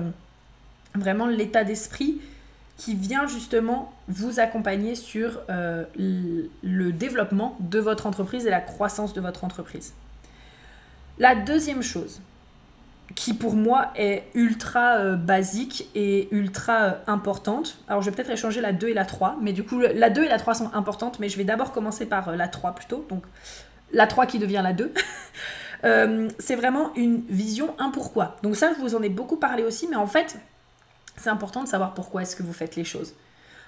vraiment 0.94 1.26
l'état 1.26 1.64
d'esprit 1.64 2.20
qui 2.76 2.94
vient 2.94 3.26
justement 3.26 3.92
vous 4.08 4.40
accompagner 4.40 4.94
sur 4.94 5.40
euh, 5.50 5.84
le 5.96 6.92
développement 6.92 7.56
de 7.60 7.78
votre 7.78 8.06
entreprise 8.06 8.46
et 8.46 8.50
la 8.50 8.60
croissance 8.60 9.12
de 9.12 9.20
votre 9.20 9.44
entreprise. 9.44 9.92
La 11.18 11.34
deuxième 11.34 11.82
chose, 11.82 12.20
qui 13.14 13.34
pour 13.34 13.54
moi 13.54 13.92
est 13.96 14.24
ultra 14.34 14.96
euh, 14.96 15.16
basique 15.16 15.88
et 15.94 16.28
ultra 16.30 16.82
euh, 16.82 16.92
importante. 17.06 17.78
Alors 17.88 18.02
je 18.02 18.10
vais 18.10 18.16
peut-être 18.16 18.30
échanger 18.30 18.60
la 18.60 18.72
2 18.72 18.88
et 18.88 18.94
la 18.94 19.04
3, 19.04 19.38
mais 19.40 19.52
du 19.52 19.64
coup 19.64 19.80
la 19.80 20.10
2 20.10 20.24
et 20.24 20.28
la 20.28 20.38
3 20.38 20.54
sont 20.54 20.74
importantes, 20.74 21.18
mais 21.18 21.28
je 21.28 21.36
vais 21.36 21.44
d'abord 21.44 21.72
commencer 21.72 22.06
par 22.06 22.28
euh, 22.28 22.36
la 22.36 22.48
3 22.48 22.74
plutôt, 22.74 23.04
donc 23.08 23.24
la 23.92 24.06
3 24.06 24.26
qui 24.26 24.38
devient 24.38 24.60
la 24.62 24.72
2. 24.72 24.92
c'est 26.38 26.54
vraiment 26.54 26.94
une 26.94 27.22
vision, 27.28 27.74
un 27.78 27.90
pourquoi. 27.90 28.36
Donc 28.42 28.54
ça, 28.56 28.72
je 28.72 28.80
vous 28.80 28.94
en 28.94 29.02
ai 29.02 29.08
beaucoup 29.08 29.36
parlé 29.36 29.64
aussi, 29.64 29.88
mais 29.88 29.96
en 29.96 30.06
fait, 30.06 30.36
c'est 31.16 31.30
important 31.30 31.64
de 31.64 31.68
savoir 31.68 31.92
pourquoi 31.92 32.22
est-ce 32.22 32.36
que 32.36 32.44
vous 32.44 32.52
faites 32.52 32.76
les 32.76 32.84
choses. 32.84 33.14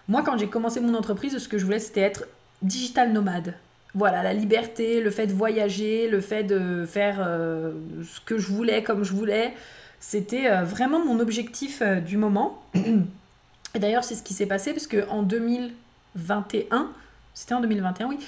Moi, 0.06 0.22
quand 0.22 0.38
j'ai 0.38 0.46
commencé 0.46 0.80
mon 0.80 0.94
entreprise, 0.94 1.36
ce 1.36 1.48
que 1.48 1.58
je 1.58 1.64
voulais, 1.64 1.80
c'était 1.80 2.02
être 2.02 2.24
digital 2.62 3.12
nomade 3.12 3.54
voilà, 3.94 4.22
la 4.22 4.32
liberté, 4.32 5.00
le 5.00 5.10
fait 5.10 5.26
de 5.26 5.32
voyager, 5.32 6.08
le 6.08 6.20
fait 6.20 6.42
de 6.42 6.84
faire 6.84 7.18
euh, 7.20 7.72
ce 8.02 8.20
que 8.20 8.38
je 8.38 8.48
voulais 8.48 8.82
comme 8.82 9.04
je 9.04 9.12
voulais, 9.12 9.54
c'était 10.00 10.50
euh, 10.50 10.64
vraiment 10.64 11.04
mon 11.04 11.20
objectif 11.20 11.80
euh, 11.80 12.00
du 12.00 12.16
moment. 12.16 12.62
Et 13.74 13.78
d'ailleurs, 13.78 14.04
c'est 14.04 14.16
ce 14.16 14.22
qui 14.22 14.34
s'est 14.34 14.46
passé 14.46 14.72
parce 14.72 14.86
qu'en 14.86 15.22
2021, 15.22 16.90
c'était 17.34 17.54
en 17.54 17.60
2021, 17.60 18.08
oui, 18.08 18.18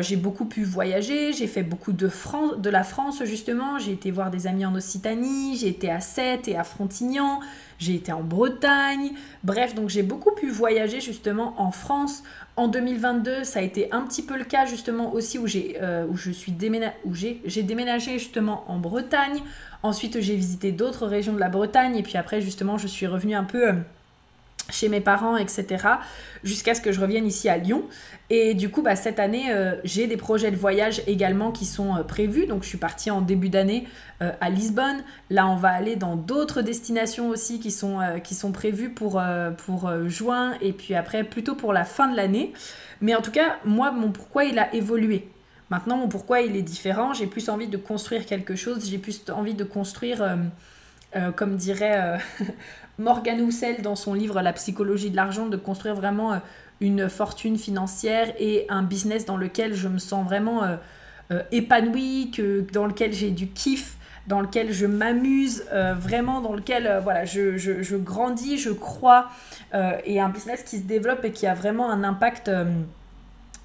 j'ai 0.00 0.16
beaucoup 0.16 0.46
pu 0.46 0.64
voyager, 0.64 1.32
j'ai 1.32 1.46
fait 1.46 1.62
beaucoup 1.62 1.92
de, 1.92 2.08
France, 2.08 2.58
de 2.58 2.70
la 2.70 2.84
France 2.84 3.22
justement, 3.24 3.78
j'ai 3.78 3.92
été 3.92 4.10
voir 4.10 4.30
des 4.30 4.46
amis 4.46 4.64
en 4.64 4.74
Occitanie, 4.74 5.56
j'ai 5.56 5.68
été 5.68 5.90
à 5.90 6.00
Sète 6.00 6.48
et 6.48 6.56
à 6.56 6.64
Frontignan, 6.64 7.40
j'ai 7.78 7.94
été 7.94 8.12
en 8.12 8.22
Bretagne, 8.22 9.10
bref, 9.42 9.74
donc 9.74 9.90
j'ai 9.90 10.02
beaucoup 10.02 10.30
pu 10.32 10.48
voyager 10.48 11.00
justement 11.00 11.60
en 11.60 11.70
France, 11.70 12.22
en 12.56 12.68
2022, 12.68 13.42
ça 13.42 13.58
a 13.58 13.62
été 13.62 13.92
un 13.92 14.02
petit 14.02 14.22
peu 14.22 14.38
le 14.38 14.44
cas 14.44 14.64
justement 14.64 15.12
aussi 15.12 15.38
où 15.38 15.46
j'ai 15.48 15.76
euh, 15.82 16.06
où 16.06 16.16
j'ai 16.16 17.62
déménagé 17.62 18.18
justement 18.18 18.64
en 18.70 18.78
Bretagne. 18.78 19.40
Ensuite, 19.82 20.20
j'ai 20.20 20.36
visité 20.36 20.70
d'autres 20.70 21.06
régions 21.06 21.32
de 21.32 21.40
la 21.40 21.48
Bretagne 21.48 21.96
et 21.96 22.02
puis 22.02 22.16
après 22.16 22.40
justement, 22.40 22.78
je 22.78 22.86
suis 22.86 23.08
revenue 23.08 23.34
un 23.34 23.42
peu 23.42 23.68
euh, 23.68 23.72
chez 24.70 24.88
mes 24.88 25.00
parents, 25.00 25.36
etc. 25.36 25.86
Jusqu'à 26.42 26.74
ce 26.74 26.80
que 26.80 26.92
je 26.92 27.00
revienne 27.00 27.26
ici 27.26 27.48
à 27.48 27.58
Lyon. 27.58 27.84
Et 28.30 28.54
du 28.54 28.70
coup, 28.70 28.82
bah, 28.82 28.96
cette 28.96 29.20
année, 29.20 29.50
euh, 29.50 29.76
j'ai 29.84 30.06
des 30.06 30.16
projets 30.16 30.50
de 30.50 30.56
voyage 30.56 31.02
également 31.06 31.52
qui 31.52 31.66
sont 31.66 31.96
euh, 31.96 32.02
prévus. 32.02 32.46
Donc, 32.46 32.62
je 32.62 32.68
suis 32.68 32.78
partie 32.78 33.10
en 33.10 33.20
début 33.20 33.50
d'année 33.50 33.86
euh, 34.22 34.32
à 34.40 34.48
Lisbonne. 34.48 35.04
Là, 35.28 35.46
on 35.46 35.56
va 35.56 35.68
aller 35.68 35.96
dans 35.96 36.16
d'autres 36.16 36.62
destinations 36.62 37.28
aussi 37.28 37.60
qui 37.60 37.70
sont, 37.70 37.98
qui 38.22 38.34
sont 38.34 38.52
prévues 38.52 38.90
pour, 38.90 39.22
pour 39.58 39.92
juin 40.08 40.54
et 40.60 40.72
puis 40.72 40.94
après, 40.94 41.24
plutôt 41.24 41.54
pour 41.54 41.72
la 41.72 41.84
fin 41.84 42.10
de 42.10 42.16
l'année. 42.16 42.52
Mais 43.00 43.14
en 43.14 43.20
tout 43.20 43.30
cas, 43.30 43.56
moi, 43.64 43.90
mon 43.90 44.10
pourquoi 44.10 44.44
il 44.44 44.58
a 44.58 44.74
évolué. 44.74 45.28
Maintenant, 45.70 45.96
mon 45.96 46.08
pourquoi 46.08 46.40
il 46.40 46.56
est 46.56 46.62
différent. 46.62 47.12
J'ai 47.12 47.26
plus 47.26 47.48
envie 47.48 47.68
de 47.68 47.76
construire 47.76 48.26
quelque 48.26 48.56
chose. 48.56 48.88
J'ai 48.88 48.98
plus 48.98 49.22
envie 49.30 49.54
de 49.54 49.64
construire, 49.64 50.38
comme 51.36 51.56
dirait 51.56 52.18
Morgan 52.98 53.40
Housel 53.40 53.82
dans 53.82 53.96
son 53.96 54.14
livre 54.14 54.40
La 54.40 54.52
psychologie 54.52 55.10
de 55.10 55.16
l'argent, 55.16 55.46
de 55.46 55.56
construire 55.56 55.94
vraiment 55.94 56.32
euh, 56.32 56.38
une 56.80 57.08
fortune 57.08 57.58
financière 57.58 58.32
et 58.38 58.66
un 58.68 58.82
business 58.82 59.24
dans 59.24 59.36
lequel 59.36 59.74
je 59.74 59.88
me 59.88 59.98
sens 59.98 60.24
vraiment 60.24 60.62
euh, 60.62 60.76
euh, 61.32 61.42
épanouie, 61.50 62.30
que, 62.30 62.64
dans 62.72 62.86
lequel 62.86 63.12
j'ai 63.12 63.30
du 63.30 63.48
kiff, 63.48 63.96
dans 64.26 64.40
lequel 64.40 64.72
je 64.72 64.86
m'amuse, 64.86 65.64
euh, 65.72 65.94
vraiment 65.94 66.40
dans 66.40 66.52
lequel 66.52 66.86
euh, 66.86 67.00
voilà, 67.00 67.24
je, 67.24 67.56
je, 67.56 67.96
grandis, 67.96 68.58
je 68.58 68.70
crois, 68.70 69.28
et 70.04 70.20
un 70.20 70.28
business 70.28 70.62
qui 70.62 70.78
se 70.78 70.84
développe 70.84 71.24
et 71.24 71.32
qui 71.32 71.46
a 71.48 71.54
vraiment 71.54 71.90
un 71.90 72.04
impact 72.04 72.50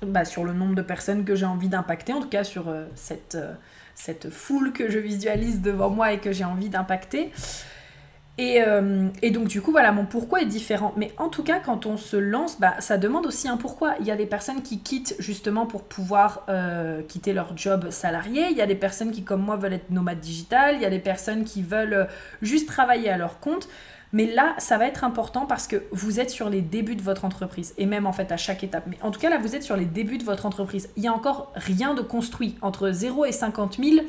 bah, 0.02 0.26
sur 0.26 0.44
le 0.44 0.54
nombre 0.54 0.74
de 0.74 0.82
personnes 0.82 1.24
que 1.24 1.36
j'ai 1.36 1.46
envie 1.46 1.70
d'impacter, 1.70 2.14
en 2.14 2.22
tout 2.22 2.30
cas 2.30 2.44
sur 2.44 2.74
cette, 2.96 3.38
cette 4.00 4.30
foule 4.30 4.72
que 4.72 4.90
je 4.90 4.98
visualise 4.98 5.62
devant 5.62 5.90
moi 5.90 6.14
et 6.14 6.20
que 6.20 6.32
j'ai 6.32 6.46
envie 6.46 6.70
d'impacter. 6.70 7.32
Euh, 8.40 9.10
et, 9.22 9.32
donc 9.32 9.50
du 9.50 9.62
coup, 9.62 9.72
voilà, 9.72 9.92
mon 9.92 10.06
pourquoi 10.06 10.42
est 10.42 10.46
différent. 10.46 10.94
Mais 10.96 11.12
en 11.18 11.28
tout 11.28 11.44
cas, 11.44 11.60
quand 11.60 11.86
on 11.86 11.98
se 11.98 12.16
lance, 12.16 12.60
bah, 12.60 12.76
ça 12.80 12.98
demande 12.98 13.26
aussi 13.26 13.50
un 13.50 13.58
pourquoi. 13.58 13.96
Il 14.00 14.06
y 14.06 14.12
a 14.12 14.16
des 14.16 14.26
personnes 14.26 14.62
qui 14.62 14.80
quittent 14.80 15.16
justement 15.20 15.66
pour 15.66 15.84
pouvoir 15.84 16.46
euh, 16.48 17.02
quitter 17.02 17.34
leur 17.34 17.58
job 17.58 17.90
salarié. 17.90 18.48
Il 18.52 18.58
y 18.58 18.62
a 18.62 18.66
des 18.66 18.76
personnes 18.76 19.12
qui, 19.12 19.24
comme 19.24 19.42
moi, 19.42 19.58
veulent 19.58 19.74
être 19.74 19.90
nomades 19.90 20.22
digitales. 20.22 20.76
Il 20.76 20.82
y 20.82 20.86
a 20.86 20.90
des 20.90 21.00
personnes 21.00 21.44
qui 21.44 21.62
veulent 21.62 21.94
euh, 21.94 22.06
juste 22.42 22.70
travailler 22.70 23.10
à 23.10 23.18
leur 23.18 23.42
compte. 23.42 23.68
Mais 24.12 24.26
là, 24.26 24.56
ça 24.58 24.78
va 24.78 24.88
être 24.88 25.04
important 25.04 25.46
parce 25.46 25.68
que 25.68 25.84
vous 25.92 26.20
êtes 26.20 26.30
sur 26.30 26.50
les 26.50 26.62
débuts 26.62 26.96
de 26.96 27.02
votre 27.02 27.26
entreprise. 27.26 27.74
Et 27.78 27.86
même 27.86 28.08
en 28.08 28.14
fait 28.14 28.32
à 28.32 28.38
chaque 28.38 28.64
étape. 28.64 28.86
Mais 28.88 28.98
en 29.02 29.12
tout 29.12 29.20
cas, 29.20 29.30
là, 29.30 29.38
vous 29.38 29.56
êtes 29.56 29.64
sur 29.64 29.78
les 29.78 29.86
débuts 29.86 30.18
de 30.18 30.24
votre 30.24 30.46
entreprise. 30.46 30.90
Il 30.96 31.02
n'y 31.02 31.08
a 31.08 31.14
encore 31.14 31.52
rien 31.56 31.94
de 31.94 32.02
construit. 32.02 32.56
Entre 32.62 32.92
0 32.92 33.26
et 33.26 33.32
50 33.32 33.78
000, 33.78 34.06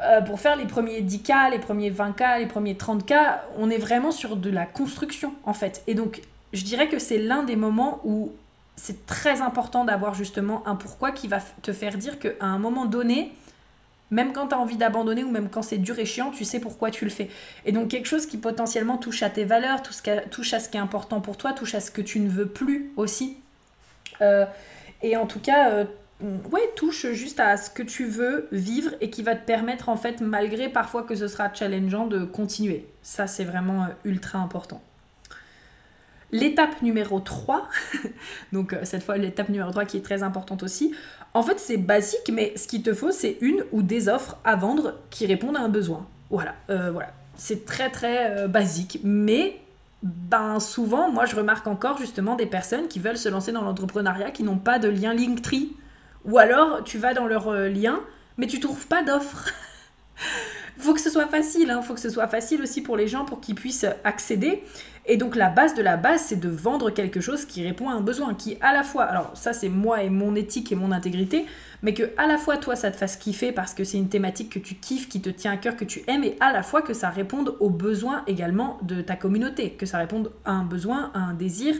euh, 0.00 0.20
pour 0.20 0.40
faire 0.40 0.56
les 0.56 0.66
premiers 0.66 1.02
10K, 1.02 1.50
les 1.50 1.58
premiers 1.58 1.90
20K, 1.90 2.40
les 2.40 2.46
premiers 2.46 2.74
30K, 2.74 3.38
on 3.58 3.70
est 3.70 3.78
vraiment 3.78 4.10
sur 4.10 4.36
de 4.36 4.50
la 4.50 4.66
construction 4.66 5.32
en 5.44 5.54
fait. 5.54 5.82
Et 5.86 5.94
donc, 5.94 6.22
je 6.52 6.64
dirais 6.64 6.88
que 6.88 6.98
c'est 6.98 7.18
l'un 7.18 7.42
des 7.42 7.56
moments 7.56 8.00
où 8.04 8.32
c'est 8.76 9.06
très 9.06 9.40
important 9.40 9.84
d'avoir 9.84 10.14
justement 10.14 10.66
un 10.66 10.74
pourquoi 10.74 11.12
qui 11.12 11.28
va 11.28 11.38
te 11.62 11.72
faire 11.72 11.96
dire 11.96 12.18
qu'à 12.18 12.32
un 12.40 12.58
moment 12.58 12.86
donné, 12.86 13.32
même 14.14 14.32
quand 14.32 14.48
tu 14.48 14.54
as 14.54 14.58
envie 14.58 14.76
d'abandonner 14.76 15.24
ou 15.24 15.30
même 15.30 15.48
quand 15.50 15.62
c'est 15.62 15.76
dur 15.76 15.98
et 15.98 16.06
chiant, 16.06 16.30
tu 16.30 16.44
sais 16.44 16.60
pourquoi 16.60 16.92
tu 16.92 17.04
le 17.04 17.10
fais. 17.10 17.28
Et 17.66 17.72
donc 17.72 17.88
quelque 17.88 18.06
chose 18.06 18.26
qui 18.26 18.38
potentiellement 18.38 18.96
touche 18.96 19.24
à 19.24 19.30
tes 19.30 19.44
valeurs, 19.44 19.82
touche 20.30 20.54
à 20.54 20.60
ce 20.60 20.68
qui 20.68 20.76
est 20.76 20.80
important 20.80 21.20
pour 21.20 21.36
toi, 21.36 21.52
touche 21.52 21.74
à 21.74 21.80
ce 21.80 21.90
que 21.90 22.00
tu 22.00 22.20
ne 22.20 22.28
veux 22.28 22.46
plus 22.46 22.92
aussi. 22.96 23.38
Euh, 24.22 24.46
et 25.02 25.16
en 25.16 25.26
tout 25.26 25.40
cas, 25.40 25.70
euh, 25.70 25.84
ouais, 26.52 26.70
touche 26.76 27.06
juste 27.10 27.40
à 27.40 27.56
ce 27.56 27.70
que 27.70 27.82
tu 27.82 28.06
veux 28.06 28.46
vivre 28.52 28.92
et 29.00 29.10
qui 29.10 29.24
va 29.24 29.34
te 29.34 29.44
permettre 29.44 29.88
en 29.88 29.96
fait, 29.96 30.20
malgré 30.20 30.68
parfois 30.68 31.02
que 31.02 31.16
ce 31.16 31.26
sera 31.26 31.52
challengeant, 31.52 32.06
de 32.06 32.24
continuer. 32.24 32.86
Ça, 33.02 33.26
c'est 33.26 33.44
vraiment 33.44 33.82
euh, 33.82 33.88
ultra 34.04 34.38
important. 34.38 34.80
L'étape 36.30 36.82
numéro 36.82 37.18
3, 37.18 37.68
donc 38.52 38.76
cette 38.84 39.02
fois 39.02 39.16
l'étape 39.16 39.48
numéro 39.48 39.70
3 39.70 39.84
qui 39.84 39.96
est 39.96 40.04
très 40.04 40.22
importante 40.22 40.62
aussi, 40.62 40.94
en 41.34 41.42
fait 41.42 41.58
c'est 41.58 41.76
basique, 41.76 42.30
mais 42.32 42.52
ce 42.56 42.66
qu'il 42.66 42.82
te 42.82 42.94
faut 42.94 43.12
c'est 43.12 43.36
une 43.40 43.64
ou 43.72 43.82
des 43.82 44.08
offres 44.08 44.36
à 44.44 44.56
vendre 44.56 44.94
qui 45.10 45.26
répondent 45.26 45.56
à 45.56 45.60
un 45.60 45.68
besoin. 45.68 46.06
Voilà, 46.30 46.54
euh, 46.70 46.90
voilà. 46.90 47.12
C'est 47.36 47.66
très 47.66 47.90
très 47.90 48.48
basique, 48.48 49.00
mais 49.02 49.60
ben 50.02 50.60
souvent 50.60 51.10
moi 51.10 51.26
je 51.26 51.34
remarque 51.34 51.66
encore 51.66 51.98
justement 51.98 52.36
des 52.36 52.46
personnes 52.46 52.88
qui 52.88 53.00
veulent 53.00 53.18
se 53.18 53.28
lancer 53.28 53.52
dans 53.52 53.62
l'entrepreneuriat 53.62 54.30
qui 54.30 54.44
n'ont 54.44 54.58
pas 54.58 54.78
de 54.78 54.88
lien 54.88 55.12
Linktree 55.12 55.74
ou 56.24 56.38
alors, 56.38 56.82
tu 56.84 56.98
vas 56.98 57.14
dans 57.14 57.26
leur 57.26 57.48
euh, 57.48 57.68
lien, 57.68 58.00
mais 58.38 58.46
tu 58.46 58.58
trouves 58.58 58.86
pas 58.86 59.02
d'offre. 59.02 59.50
faut 60.78 60.94
que 60.94 61.00
ce 61.00 61.10
soit 61.10 61.26
facile, 61.26 61.70
hein. 61.70 61.82
faut 61.82 61.94
que 61.94 62.00
ce 62.00 62.10
soit 62.10 62.28
facile 62.28 62.62
aussi 62.62 62.80
pour 62.80 62.96
les 62.96 63.08
gens 63.08 63.24
pour 63.24 63.40
qu'ils 63.40 63.54
puissent 63.54 63.86
accéder. 64.04 64.64
Et 65.06 65.18
donc 65.18 65.36
la 65.36 65.50
base 65.50 65.74
de 65.74 65.82
la 65.82 65.98
base, 65.98 66.22
c'est 66.22 66.40
de 66.40 66.48
vendre 66.48 66.90
quelque 66.90 67.20
chose 67.20 67.44
qui 67.44 67.62
répond 67.62 67.90
à 67.90 67.92
un 67.92 68.00
besoin, 68.00 68.34
qui 68.34 68.56
à 68.62 68.72
la 68.72 68.82
fois, 68.82 69.04
alors 69.04 69.32
ça 69.34 69.52
c'est 69.52 69.68
moi 69.68 70.02
et 70.02 70.08
mon 70.08 70.34
éthique 70.34 70.72
et 70.72 70.74
mon 70.74 70.92
intégrité, 70.92 71.44
mais 71.82 71.92
que 71.92 72.10
à 72.16 72.26
la 72.26 72.38
fois 72.38 72.56
toi 72.56 72.74
ça 72.74 72.90
te 72.90 72.96
fasse 72.96 73.16
kiffer 73.16 73.52
parce 73.52 73.74
que 73.74 73.84
c'est 73.84 73.98
une 73.98 74.08
thématique 74.08 74.50
que 74.50 74.58
tu 74.58 74.76
kiffes, 74.76 75.08
qui 75.10 75.20
te 75.20 75.28
tient 75.28 75.52
à 75.52 75.56
cœur, 75.58 75.76
que 75.76 75.84
tu 75.84 76.02
aimes, 76.06 76.24
et 76.24 76.36
à 76.40 76.52
la 76.52 76.62
fois 76.62 76.80
que 76.80 76.94
ça 76.94 77.10
réponde 77.10 77.54
aux 77.60 77.68
besoins 77.68 78.22
également 78.26 78.78
de 78.80 79.02
ta 79.02 79.14
communauté, 79.14 79.72
que 79.72 79.84
ça 79.84 79.98
réponde 79.98 80.32
à 80.46 80.52
un 80.52 80.64
besoin, 80.64 81.10
à 81.12 81.18
un 81.18 81.34
désir, 81.34 81.74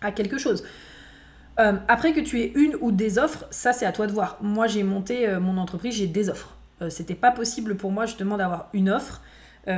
à 0.00 0.10
quelque 0.10 0.38
chose. 0.38 0.64
Euh, 1.58 1.74
après 1.88 2.14
que 2.14 2.20
tu 2.20 2.40
aies 2.40 2.52
une 2.54 2.74
ou 2.80 2.90
des 2.90 3.18
offres, 3.18 3.44
ça 3.50 3.74
c'est 3.74 3.84
à 3.84 3.92
toi 3.92 4.06
de 4.06 4.12
voir. 4.12 4.38
Moi 4.40 4.66
j'ai 4.66 4.82
monté 4.82 5.28
euh, 5.28 5.40
mon 5.40 5.58
entreprise, 5.58 5.94
j'ai 5.94 6.06
des 6.06 6.30
offres. 6.30 6.56
Euh, 6.80 6.88
c'était 6.88 7.14
pas 7.14 7.32
possible 7.32 7.76
pour 7.76 7.92
moi 7.92 8.06
justement 8.06 8.38
d'avoir 8.38 8.70
une 8.72 8.88
offre. 8.88 9.20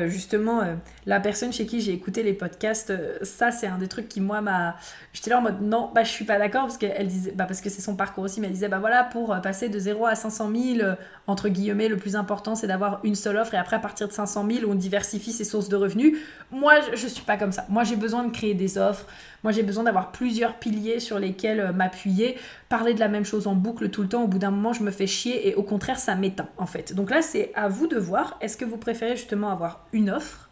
Justement, 0.06 0.62
la 1.06 1.20
personne 1.20 1.52
chez 1.52 1.66
qui 1.66 1.80
j'ai 1.80 1.92
écouté 1.92 2.22
les 2.22 2.32
podcasts, 2.32 2.92
ça 3.22 3.50
c'est 3.50 3.66
un 3.66 3.78
des 3.78 3.88
trucs 3.88 4.08
qui 4.08 4.20
moi 4.20 4.40
m'a. 4.40 4.76
J'étais 5.12 5.30
là 5.30 5.38
en 5.38 5.42
mode 5.42 5.60
non, 5.60 5.90
bah 5.94 6.04
je 6.04 6.10
suis 6.10 6.24
pas 6.24 6.38
d'accord 6.38 6.62
parce 6.62 6.78
qu'elle 6.78 7.06
disait, 7.06 7.32
bah 7.32 7.44
parce 7.46 7.60
que 7.60 7.68
c'est 7.68 7.82
son 7.82 7.96
parcours 7.96 8.24
aussi, 8.24 8.40
mais 8.40 8.46
elle 8.46 8.52
disait 8.52 8.68
bah 8.68 8.78
voilà, 8.78 9.04
pour 9.04 9.38
passer 9.42 9.68
de 9.68 9.78
0 9.78 10.06
à 10.06 10.14
500 10.14 10.50
000, 10.54 10.88
entre 11.26 11.48
guillemets, 11.48 11.88
le 11.88 11.96
plus 11.96 12.16
important 12.16 12.54
c'est 12.54 12.66
d'avoir 12.66 13.00
une 13.04 13.14
seule 13.14 13.36
offre 13.36 13.54
et 13.54 13.58
après 13.58 13.76
à 13.76 13.80
partir 13.80 14.08
de 14.08 14.12
500 14.12 14.46
000 14.50 14.70
on 14.70 14.74
diversifie 14.74 15.32
ses 15.32 15.44
sources 15.44 15.68
de 15.68 15.76
revenus. 15.76 16.16
Moi 16.50 16.74
je, 16.92 16.96
je 16.96 17.06
suis 17.06 17.24
pas 17.24 17.36
comme 17.36 17.52
ça. 17.52 17.66
Moi 17.68 17.84
j'ai 17.84 17.96
besoin 17.96 18.24
de 18.24 18.30
créer 18.32 18.54
des 18.54 18.78
offres. 18.78 19.06
Moi, 19.42 19.52
j'ai 19.52 19.62
besoin 19.62 19.84
d'avoir 19.84 20.12
plusieurs 20.12 20.54
piliers 20.54 21.00
sur 21.00 21.18
lesquels 21.18 21.60
euh, 21.60 21.72
m'appuyer. 21.72 22.38
Parler 22.68 22.94
de 22.94 23.00
la 23.00 23.08
même 23.08 23.24
chose 23.24 23.46
en 23.46 23.54
boucle 23.54 23.90
tout 23.90 24.02
le 24.02 24.08
temps, 24.08 24.22
au 24.22 24.28
bout 24.28 24.38
d'un 24.38 24.50
moment, 24.50 24.72
je 24.72 24.82
me 24.82 24.90
fais 24.90 25.06
chier 25.06 25.48
et 25.48 25.54
au 25.54 25.62
contraire, 25.62 25.98
ça 25.98 26.14
m'éteint 26.14 26.48
en 26.58 26.66
fait. 26.66 26.94
Donc 26.94 27.10
là, 27.10 27.22
c'est 27.22 27.50
à 27.54 27.68
vous 27.68 27.86
de 27.86 27.98
voir. 27.98 28.36
Est-ce 28.40 28.56
que 28.56 28.64
vous 28.64 28.76
préférez 28.76 29.16
justement 29.16 29.50
avoir 29.50 29.86
une 29.92 30.10
offre? 30.10 30.48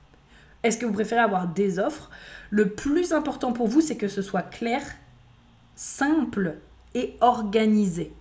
Est-ce 0.62 0.76
que 0.76 0.87
vous 0.87 0.92
préférez 0.92 1.20
avoir 1.20 1.47
des 1.47 1.78
offres? 1.78 2.11
Le 2.50 2.70
plus 2.70 3.12
important 3.12 3.52
pour 3.52 3.68
vous, 3.68 3.80
c'est 3.80 3.97
que 3.97 4.09
ce 4.09 4.23
soit 4.23 4.42
clair, 4.42 4.82
simple 5.75 6.56
et 6.94 7.16
organisé. 7.20 8.12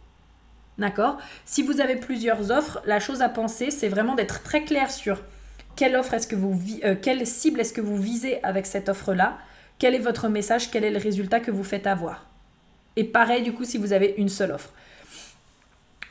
D'accord? 0.77 1.17
Si 1.43 1.61
vous 1.61 1.81
avez 1.81 1.97
plusieurs 1.97 2.51
offres, 2.51 2.81
la 2.85 3.01
chose 3.01 3.21
à 3.21 3.27
penser, 3.27 3.71
c'est 3.71 3.89
vraiment 3.89 4.15
d'être 4.15 4.43
très 4.43 4.63
clair 4.63 4.89
sur 4.89 5.21
quelle 5.75 5.95
offre 5.95 6.13
est-ce 6.13 6.27
que 6.27 6.35
vous 6.35 6.57
euh, 6.85 6.95
quelle 7.01 7.25
cible 7.27 7.59
est-ce 7.59 7.73
que 7.73 7.81
vous 7.81 7.97
visez 7.97 8.41
avec 8.43 8.65
cette 8.65 8.87
offre-là 8.87 9.37
quel 9.79 9.95
est 9.95 9.99
votre 9.99 10.27
message, 10.27 10.69
quel 10.69 10.83
est 10.83 10.91
le 10.91 10.99
résultat 10.99 11.39
que 11.39 11.51
vous 11.51 11.63
faites 11.63 11.87
avoir? 11.87 12.25
Et 12.95 13.05
pareil, 13.05 13.41
du 13.43 13.53
coup, 13.53 13.63
si 13.63 13.77
vous 13.77 13.93
avez 13.93 14.13
une 14.17 14.29
seule 14.29 14.51
offre. 14.51 14.73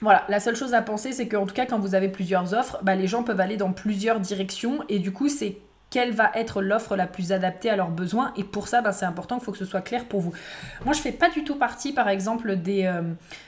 Voilà, 0.01 0.25
la 0.29 0.41
seule 0.41 0.57
chose 0.57 0.75
à 0.75 0.83
penser, 0.83 1.13
c'est 1.13 1.29
qu'en 1.29 1.45
tout 1.45 1.55
cas, 1.55 1.67
quand 1.67 1.79
vous 1.79 1.95
avez 1.95 2.09
plusieurs 2.09 2.55
offres, 2.55 2.79
bah, 2.83 2.95
les 2.95 3.07
gens 3.07 3.23
peuvent 3.23 3.41
aller 3.41 3.57
dans 3.57 3.73
plusieurs 3.73 4.21
directions. 4.21 4.79
Et 4.89 5.01
du 5.01 5.13
coup, 5.13 5.29
c'est 5.29 5.59
quelle 5.91 6.13
va 6.13 6.31
être 6.35 6.63
l'offre 6.63 6.97
la 6.97 7.07
plus 7.07 7.33
adaptée 7.33 7.69
à 7.69 7.77
leurs 7.77 7.91
besoins. 7.91 8.33
Et 8.37 8.45
pour 8.45 8.69
ça, 8.69 8.81
bah, 8.81 8.93
c'est 8.93 9.07
important, 9.07 9.39
il 9.39 9.45
faut 9.45 9.53
que 9.53 9.59
ce 9.59 9.65
soit 9.65 9.81
clair 9.81 10.05
pour 10.05 10.21
vous. 10.21 10.33
Moi, 10.85 10.95
je 10.95 11.01
fais 11.01 11.13
pas 11.13 11.29
du 11.31 11.45
tout 11.45 11.57
partie, 11.57 11.93
par 11.93 12.09
exemple, 12.09 12.57
des, 12.57 12.85
euh, 12.85 13.03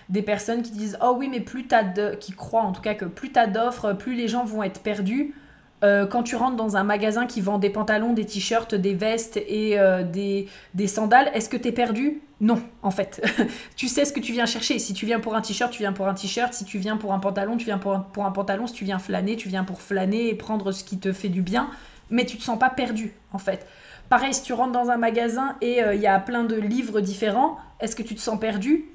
des 0.09 0.23
personnes 0.23 0.63
qui 0.63 0.73
disent 0.73 0.99
Oh 1.01 1.15
oui, 1.17 1.29
mais 1.29 1.41
plus 1.41 1.67
t'as 1.67 1.85
de. 1.85 2.15
qui 2.17 2.33
croient 2.33 2.63
en 2.63 2.73
tout 2.73 2.83
cas 2.83 2.95
que 2.95 3.05
plus 3.05 3.31
t'as 3.31 3.47
d'offres, 3.47 3.93
plus 3.93 4.15
les 4.15 4.29
gens 4.29 4.45
vont 4.45 4.63
être 4.63 4.83
perdus. 4.83 5.35
Euh, 5.83 6.07
quand 6.07 6.23
tu 6.23 6.37
rentres 6.37 6.57
dans 6.57 6.77
un 6.77 6.85
magasin 6.85 7.27
qui 7.27 7.41
vend 7.41 7.59
des 7.59 7.71
pantalons, 7.71 8.13
des 8.13 8.27
t-shirts, 8.27 8.75
des 8.75 8.95
vestes 8.95 9.39
et 9.39 9.79
euh, 9.79 10.03
des, 10.03 10.87
sandales, 10.87 11.31
est-ce 11.35 11.49
que 11.49 11.57
tu 11.57 11.69
es 11.69 11.73
perdu? 11.73 12.21
Non, 12.41 12.63
en 12.83 12.91
fait. 12.91 13.23
tu 13.77 13.89
sais 13.89 14.05
ce 14.05 14.13
que 14.13 14.21
tu 14.21 14.33
viens 14.33 14.47
chercher. 14.47 14.79
Si 14.79 14.93
tu 14.93 15.07
viens 15.07 15.21
pour 15.21 15.35
un 15.35 15.41
t-shirt, 15.41 15.71
tu 15.71 15.81
viens 15.81 15.93
pour 15.93 16.09
un 16.09 16.15
t-shirt. 16.15 16.53
Si 16.53 16.65
tu 16.65 16.79
viens 16.79 16.97
pour 16.97 17.13
un 17.13 17.19
pantalon, 17.19 17.57
tu 17.57 17.65
viens 17.65 17.79
pour 17.79 17.93
un, 17.93 18.01
pour 18.01 18.25
un 18.25 18.31
pantalon. 18.31 18.67
Si 18.67 18.75
tu 18.75 18.85
viens 18.85 18.99
flâner, 18.99 19.37
tu 19.37 19.49
viens 19.49 19.65
pour 19.65 19.81
flâner 19.81 20.29
et 20.29 20.35
prendre 20.35 20.73
ce 20.73 20.85
qui 20.85 20.99
te 20.99 21.13
fait 21.13 21.29
du 21.29 21.43
bien. 21.43 21.71
Mais 22.11 22.27
tu 22.27 22.37
te 22.37 22.43
sens 22.43 22.59
pas 22.59 22.71
perdu, 22.71 23.13
en 23.33 23.39
fait. 23.39 23.67
Pareil, 24.09 24.35
si 24.35 24.43
tu 24.43 24.53
rentres 24.53 24.73
dans 24.73 24.91
un 24.91 24.97
magasin 24.97 25.57
et 25.61 25.83
euh, 25.83 25.95
il 25.95 26.01
y 26.01 26.07
a 26.07 26.19
plein 26.19 26.45
de 26.45 26.57
livres 26.57 27.01
différents, 27.01 27.59
est-ce 27.79 27.95
que 27.95 28.03
tu 28.03 28.15
te 28.15 28.21
sens 28.21 28.39
perdu? 28.41 28.87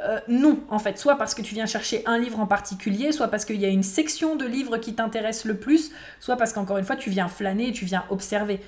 Euh, 0.00 0.20
non, 0.28 0.60
en 0.68 0.78
fait, 0.78 0.98
soit 0.98 1.16
parce 1.16 1.34
que 1.34 1.42
tu 1.42 1.54
viens 1.54 1.66
chercher 1.66 2.02
un 2.06 2.18
livre 2.18 2.38
en 2.38 2.46
particulier, 2.46 3.12
soit 3.12 3.28
parce 3.28 3.44
qu'il 3.44 3.60
y 3.60 3.64
a 3.64 3.68
une 3.68 3.82
section 3.82 4.36
de 4.36 4.44
livres 4.44 4.76
qui 4.76 4.94
t'intéresse 4.94 5.44
le 5.44 5.56
plus, 5.56 5.90
soit 6.20 6.36
parce 6.36 6.52
qu'encore 6.52 6.78
une 6.78 6.84
fois, 6.84 6.96
tu 6.96 7.08
viens 7.08 7.28
flâner, 7.28 7.72
tu 7.72 7.86
viens 7.86 8.04
observer. 8.10 8.60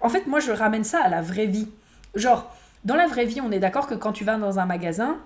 En 0.00 0.08
fait, 0.08 0.26
moi, 0.26 0.40
je 0.40 0.50
ramène 0.50 0.84
ça 0.84 1.00
à 1.02 1.08
la 1.08 1.22
vraie 1.22 1.46
vie. 1.46 1.68
Genre, 2.16 2.52
dans 2.84 2.96
la 2.96 3.06
vraie 3.06 3.26
vie, 3.26 3.40
on 3.40 3.52
est 3.52 3.60
d'accord 3.60 3.86
que 3.86 3.94
quand 3.94 4.12
tu 4.12 4.24
vas 4.24 4.36
dans 4.36 4.58
un 4.58 4.66
magasin, 4.66 5.18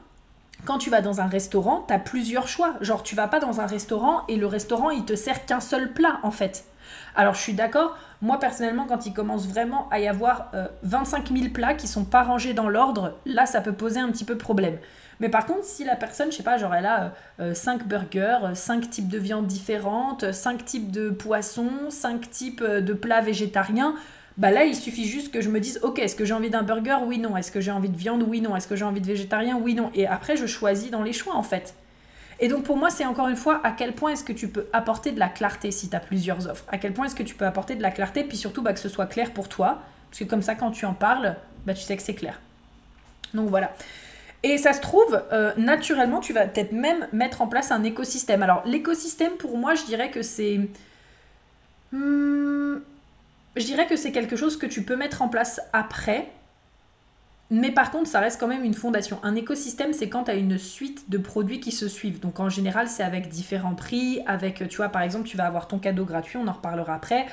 quand 0.67 0.77
tu 0.77 0.91
vas 0.91 1.01
dans 1.01 1.23
un 1.23 1.27
restaurant, 1.27 1.85
tu 1.89 1.95
as 1.95 1.99
plusieurs 1.99 2.49
choix. 2.49 2.75
Genre, 2.83 3.03
tu 3.03 3.15
vas 3.15 3.29
pas 3.29 3.41
dans 3.41 3.61
un 3.61 3.67
restaurant 3.67 4.25
et 4.29 4.37
le 4.37 4.47
restaurant, 4.47 4.91
il 4.91 5.05
te 5.07 5.17
sert 5.17 5.47
qu'un 5.47 5.61
seul 5.61 5.95
plat, 5.95 6.19
en 6.23 6.31
fait. 6.31 6.67
Alors, 7.15 7.33
je 7.33 7.41
suis 7.41 7.55
d'accord, 7.55 7.97
moi, 8.21 8.39
personnellement, 8.39 8.87
quand 8.87 9.07
il 9.07 9.15
commence 9.15 9.47
vraiment 9.47 9.89
à 9.91 10.01
y 10.01 10.07
avoir 10.07 10.51
25 10.83 11.31
euh, 11.31 11.37
000 11.37 11.49
plats 11.53 11.75
qui 11.75 11.89
sont 11.89 12.05
pas 12.05 12.23
rangés 12.23 12.53
dans 12.53 12.69
l'ordre, 12.69 13.15
là, 13.25 13.47
ça 13.47 13.63
peut 13.63 13.73
poser 13.73 14.01
un 14.01 14.11
petit 14.11 14.25
peu 14.25 14.37
problème. 14.37 14.79
Mais 15.20 15.28
par 15.28 15.46
contre, 15.46 15.64
si 15.64 15.85
la 15.85 15.96
personne, 15.96 16.30
je 16.30 16.37
sais 16.37 16.42
pas, 16.42 16.58
genre 16.58 16.75
elle 16.75 16.87
a 16.87 17.14
5 17.54 17.80
euh, 17.80 17.85
burgers, 17.85 18.54
5 18.54 18.85
euh, 18.85 18.87
types 18.88 19.08
de 19.08 19.18
viandes 19.18 19.46
différentes, 19.46 20.32
5 20.32 20.64
types 20.64 20.90
de 20.90 21.11
poissons, 21.11 21.90
5 21.90 22.30
types 22.30 22.62
euh, 22.62 22.80
de 22.80 22.92
plats 22.92 23.23
végétariens, 23.23 23.94
bah 24.37 24.50
là, 24.50 24.64
il 24.64 24.76
suffit 24.76 25.06
juste 25.06 25.32
que 25.32 25.40
je 25.40 25.49
me 25.49 25.61
dise, 25.61 25.80
ok, 25.82 25.99
est-ce 25.99 26.14
que 26.14 26.26
j'ai 26.26 26.35
envie 26.35 26.50
d'un 26.50 26.62
burger? 26.62 26.99
Oui, 27.06 27.18
non. 27.18 27.38
Est-ce 27.38 27.50
que 27.50 27.62
j'ai 27.62 27.70
envie 27.70 27.88
de 27.88 27.96
viande? 27.96 28.23
Oui, 28.23 28.42
non. 28.42 28.54
Est-ce 28.54 28.68
que 28.68 28.76
j'ai 28.76 28.85
envie 28.85 29.00
de 29.00 29.06
végétarien? 29.06 29.56
Oui, 29.56 29.75
non. 29.75 29.90
Et 29.94 30.06
après, 30.06 30.37
je 30.37 30.44
choisis 30.46 30.90
dans 30.90 31.02
les 31.02 31.14
choix, 31.14 31.35
en 31.35 31.42
fait. 31.42 31.75
Et 32.38 32.49
donc, 32.49 32.64
pour 32.64 32.76
moi, 32.76 32.90
c'est 32.90 33.06
encore 33.06 33.28
une 33.28 33.37
fois, 33.37 33.62
à 33.64 33.73
quel 33.73 33.94
point 33.94 34.12
est-ce 34.12 34.25
que 34.25 34.35
tu 34.35 34.49
peux 34.49 34.66
apporter 34.75 35.12
de 35.12 35.18
la 35.18 35.30
clarté 35.30 35.70
si 35.70 35.88
tu 35.88 35.96
as 35.96 36.00
plusieurs 36.00 36.49
offres? 36.49 36.66
À 36.68 36.76
quel 36.76 36.92
point 36.92 37.06
est-ce 37.06 37.14
que 37.14 37.23
tu 37.23 37.35
peux 37.35 37.46
apporter 37.46 37.76
de 37.76 37.82
la 37.82 37.90
clarté, 37.90 38.25
puis 38.25 38.37
surtout 38.37 38.61
bah, 38.61 38.75
que 38.75 38.78
ce 38.78 38.90
soit 38.90 39.06
clair 39.06 39.32
pour 39.32 39.49
toi? 39.49 39.80
Parce 40.11 40.18
que 40.18 40.25
comme 40.25 40.42
ça, 40.42 40.54
quand 40.54 40.70
tu 40.70 40.85
en 40.85 40.92
parles, 40.92 41.37
bah, 41.64 41.73
tu 41.73 41.80
sais 41.80 41.96
que 41.96 42.02
c'est 42.02 42.14
clair. 42.14 42.38
Donc 43.32 43.49
voilà. 43.49 43.73
Et 44.43 44.59
ça 44.59 44.73
se 44.73 44.81
trouve, 44.81 45.23
euh, 45.33 45.52
naturellement, 45.57 46.21
tu 46.21 46.33
vas 46.33 46.47
peut-être 46.47 46.73
même 46.73 47.09
mettre 47.12 47.43
en 47.43 47.49
place 47.49 47.71
un 47.73 47.83
écosystème. 47.85 48.43
Alors, 48.43 48.62
l'écosystème, 48.66 49.33
pour 49.33 49.57
moi, 49.57 49.75
je 49.75 49.85
dirais 49.85 50.11
que 50.11 50.23
c'est... 50.23 50.61
Hmm, 51.93 52.76
je 53.57 53.64
dirais 53.64 53.87
que 53.87 53.97
c'est 53.97 54.12
quelque 54.12 54.37
chose 54.37 54.57
que 54.57 54.66
tu 54.66 54.83
peux 54.83 54.97
mettre 54.97 55.23
en 55.23 55.28
place 55.28 55.61
après. 55.73 56.28
Mais 57.50 57.71
par 57.71 57.93
contre, 57.93 58.09
ça 58.09 58.19
reste 58.19 58.40
quand 58.40 58.49
même 58.49 58.64
une 58.64 58.75
fondation. 58.75 59.21
Un 59.23 59.37
écosystème, 59.37 59.93
c'est 59.93 60.09
quand 60.09 60.25
tu 60.25 60.33
as 60.33 60.35
une 60.35 60.59
suite 60.59 61.09
de 61.11 61.16
produits 61.16 61.61
qui 61.61 61.71
se 61.71 61.87
suivent. 61.87 62.19
Donc 62.19 62.40
en 62.40 62.49
général, 62.49 62.88
c'est 62.88 63.05
avec 63.05 63.28
différents 63.28 63.75
prix, 63.75 64.21
avec, 64.26 64.69
tu 64.69 64.76
vois, 64.78 64.88
par 64.88 65.02
exemple, 65.02 65.28
tu 65.28 65.37
vas 65.37 65.47
avoir 65.47 65.69
ton 65.69 65.78
cadeau 65.78 66.05
gratuit, 66.05 66.38
on 66.38 66.49
en 66.49 66.52
reparlera 66.52 66.95
après. 66.95 67.26